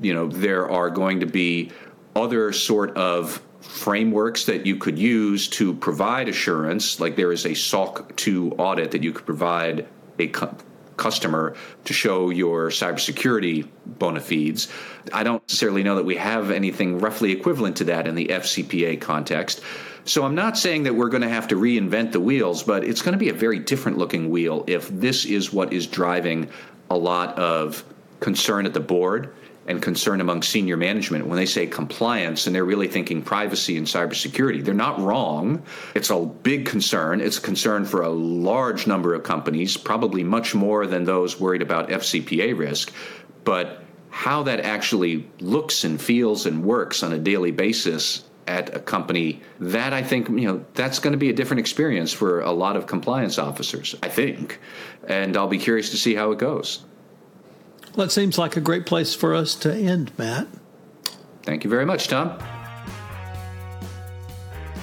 You 0.00 0.14
know, 0.14 0.26
there 0.26 0.70
are 0.70 0.90
going 0.90 1.20
to 1.20 1.26
be 1.26 1.70
other 2.16 2.52
sort 2.52 2.96
of 2.96 3.42
frameworks 3.60 4.44
that 4.46 4.66
you 4.66 4.76
could 4.76 4.98
use 4.98 5.48
to 5.48 5.74
provide 5.74 6.28
assurance, 6.28 7.00
like 7.00 7.16
there 7.16 7.32
is 7.32 7.44
a 7.44 7.54
SOC 7.54 8.16
2 8.16 8.52
audit 8.52 8.90
that 8.92 9.02
you 9.02 9.12
could 9.12 9.26
provide 9.26 9.86
a 10.18 10.28
customer 10.96 11.56
to 11.84 11.92
show 11.92 12.30
your 12.30 12.68
cybersecurity 12.68 13.68
bona 13.86 14.20
fides. 14.20 14.68
I 15.12 15.22
don't 15.22 15.42
necessarily 15.42 15.82
know 15.82 15.96
that 15.96 16.04
we 16.04 16.16
have 16.16 16.50
anything 16.50 16.98
roughly 16.98 17.32
equivalent 17.32 17.76
to 17.78 17.84
that 17.84 18.06
in 18.06 18.14
the 18.14 18.26
FCPA 18.26 19.00
context. 19.00 19.60
So 20.04 20.24
I'm 20.24 20.34
not 20.34 20.58
saying 20.58 20.82
that 20.82 20.94
we're 20.94 21.08
going 21.08 21.22
to 21.22 21.28
have 21.28 21.48
to 21.48 21.56
reinvent 21.56 22.12
the 22.12 22.20
wheels, 22.20 22.62
but 22.62 22.84
it's 22.84 23.00
going 23.00 23.12
to 23.12 23.18
be 23.18 23.30
a 23.30 23.34
very 23.34 23.58
different 23.58 23.96
looking 23.96 24.30
wheel 24.30 24.64
if 24.66 24.88
this 24.88 25.24
is 25.24 25.52
what 25.52 25.72
is 25.72 25.86
driving 25.86 26.50
a 26.90 26.96
lot 26.96 27.38
of 27.38 27.84
concern 28.20 28.66
at 28.66 28.74
the 28.74 28.80
board 28.80 29.34
and 29.66 29.80
concern 29.80 30.20
among 30.20 30.42
senior 30.42 30.76
management 30.76 31.26
when 31.26 31.36
they 31.36 31.46
say 31.46 31.66
compliance 31.66 32.46
and 32.46 32.54
they're 32.54 32.64
really 32.64 32.88
thinking 32.88 33.22
privacy 33.22 33.76
and 33.76 33.86
cybersecurity. 33.86 34.64
They're 34.64 34.74
not 34.74 35.00
wrong. 35.00 35.62
It's 35.94 36.10
a 36.10 36.20
big 36.20 36.66
concern. 36.66 37.20
It's 37.20 37.38
a 37.38 37.40
concern 37.40 37.84
for 37.84 38.02
a 38.02 38.10
large 38.10 38.86
number 38.86 39.14
of 39.14 39.22
companies, 39.22 39.76
probably 39.76 40.22
much 40.22 40.54
more 40.54 40.86
than 40.86 41.04
those 41.04 41.40
worried 41.40 41.62
about 41.62 41.88
FCPA 41.88 42.56
risk. 42.58 42.92
But 43.44 43.82
how 44.10 44.44
that 44.44 44.60
actually 44.60 45.28
looks 45.40 45.84
and 45.84 46.00
feels 46.00 46.46
and 46.46 46.64
works 46.64 47.02
on 47.02 47.12
a 47.12 47.18
daily 47.18 47.50
basis 47.50 48.24
at 48.46 48.76
a 48.76 48.78
company 48.78 49.42
that 49.58 49.92
I 49.92 50.02
think 50.02 50.28
you 50.28 50.46
know 50.46 50.64
that's 50.74 50.98
going 50.98 51.12
to 51.12 51.18
be 51.18 51.30
a 51.30 51.32
different 51.32 51.60
experience 51.60 52.12
for 52.12 52.40
a 52.40 52.52
lot 52.52 52.76
of 52.76 52.86
compliance 52.86 53.38
officers 53.38 53.96
I 54.02 54.08
think 54.08 54.60
and 55.08 55.36
I'll 55.36 55.48
be 55.48 55.58
curious 55.58 55.90
to 55.90 55.96
see 55.96 56.14
how 56.14 56.30
it 56.30 56.38
goes. 56.38 56.84
Well, 57.96 58.06
it 58.06 58.10
seems 58.10 58.38
like 58.38 58.56
a 58.56 58.60
great 58.60 58.86
place 58.86 59.14
for 59.14 59.34
us 59.34 59.54
to 59.56 59.72
end, 59.72 60.10
Matt. 60.18 60.48
Thank 61.44 61.62
you 61.62 61.70
very 61.70 61.86
much, 61.86 62.08
Tom. 62.08 62.36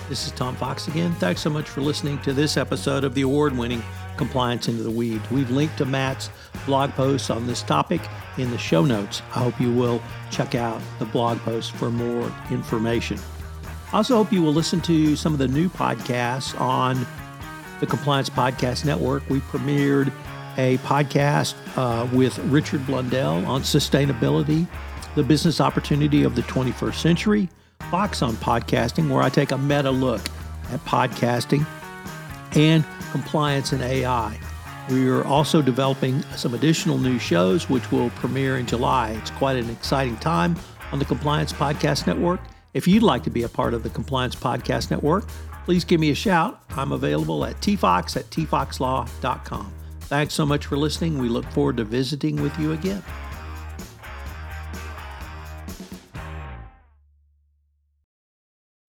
This 0.08 0.26
is 0.28 0.32
Tom 0.32 0.56
Fox 0.56 0.88
again. 0.88 1.14
Thanks 1.16 1.42
so 1.42 1.50
much 1.50 1.68
for 1.68 1.82
listening 1.82 2.20
to 2.22 2.32
this 2.32 2.56
episode 2.56 3.04
of 3.04 3.14
the 3.14 3.22
award 3.22 3.58
winning 3.58 3.84
Compliance 4.16 4.70
Into 4.70 4.84
the 4.84 4.92
Weeds. 4.92 5.30
We've 5.30 5.50
linked 5.50 5.78
to 5.80 5.86
Matt's 5.86 6.30
blog 6.66 6.92
posts 6.92 7.30
on 7.30 7.48
this 7.48 7.64
topic 7.64 8.02
in 8.38 8.50
the 8.52 8.58
show 8.58 8.86
notes. 8.86 9.22
I 9.36 9.40
hope 9.40 9.60
you 9.60 9.74
will 9.74 10.02
check 10.30 10.56
out 10.56 10.82
the 11.00 11.06
blog 11.06 11.40
post 11.40 11.74
for 11.74 11.92
more 11.92 12.32
information. 12.50 13.20
I 13.92 13.98
also 13.98 14.16
hope 14.16 14.32
you 14.32 14.42
will 14.42 14.54
listen 14.54 14.80
to 14.82 15.18
some 15.18 15.34
of 15.34 15.40
the 15.40 15.50
new 15.50 15.68
podcasts 15.68 16.60
on 16.60 17.06
the 17.82 17.88
Compliance 17.88 18.30
Podcast 18.30 18.86
Network. 18.86 19.30
We 19.30 19.40
premiered 19.42 20.14
a 20.58 20.78
podcast 20.80 21.56
uh, 21.78 22.08
with 22.14 22.38
Richard 22.46 22.86
Blundell 22.86 23.46
on 23.46 23.62
sustainability, 23.62 24.68
the 25.16 25.24
business 25.24 25.62
opportunity 25.62 26.24
of 26.24 26.36
the 26.36 26.42
21st 26.44 26.96
century, 26.96 27.50
Fox 27.90 28.22
on 28.22 28.34
podcasting, 28.36 29.10
where 29.10 29.22
I 29.22 29.30
take 29.30 29.52
a 29.52 29.58
meta 29.58 29.92
look 29.92 30.22
at 30.70 30.84
podcasting, 30.86 31.66
and 32.56 32.86
compliance 33.12 33.72
and 33.72 33.82
AI. 33.82 34.40
We 34.90 35.08
are 35.10 35.24
also 35.24 35.62
developing 35.62 36.22
some 36.36 36.54
additional 36.54 36.98
new 36.98 37.20
shows 37.20 37.70
which 37.70 37.92
will 37.92 38.10
premiere 38.12 38.58
in 38.58 38.66
July. 38.66 39.12
It's 39.12 39.32
quite 39.32 39.56
an 39.56 39.70
exciting 39.70 40.18
time 40.18 40.56
on 40.92 41.00
the 41.00 41.06
Compliance 41.06 41.54
Podcast 41.54 42.08
Network. 42.08 42.42
If 42.74 42.88
you'd 42.88 43.04
like 43.04 43.24
to 43.24 43.30
be 43.30 43.44
a 43.44 43.50
part 43.50 43.74
of 43.74 43.84
the 43.84 43.90
Compliance 43.90 44.36
Podcast 44.36 44.92
Network, 44.92 45.28
please 45.66 45.84
give 45.84 46.00
me 46.00 46.12
a 46.12 46.16
shout. 46.16 46.62
I'm 46.72 46.92
available 46.92 47.46
at 47.46 47.60
tfox 47.62 48.18
at 48.18 48.30
tfoxlaw.com. 48.30 49.74
Thanks 50.12 50.34
so 50.34 50.46
much 50.46 50.66
for 50.66 50.76
listening. 50.76 51.20
We 51.20 51.30
look 51.30 51.46
forward 51.52 51.78
to 51.78 51.86
visiting 51.86 52.42
with 52.42 52.60
you 52.60 52.74
again. 52.74 53.02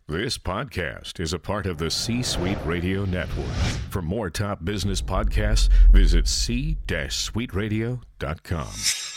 This 0.08 0.36
podcast 0.36 1.20
is 1.20 1.32
a 1.32 1.38
part 1.38 1.66
of 1.66 1.78
the 1.78 1.92
C 1.92 2.24
Suite 2.24 2.58
Radio 2.64 3.04
Network. 3.04 3.46
For 3.88 4.02
more 4.02 4.30
top 4.30 4.64
business 4.64 5.00
podcasts, 5.00 5.68
visit 5.92 6.26
c-suiteradio.com. 6.26 9.11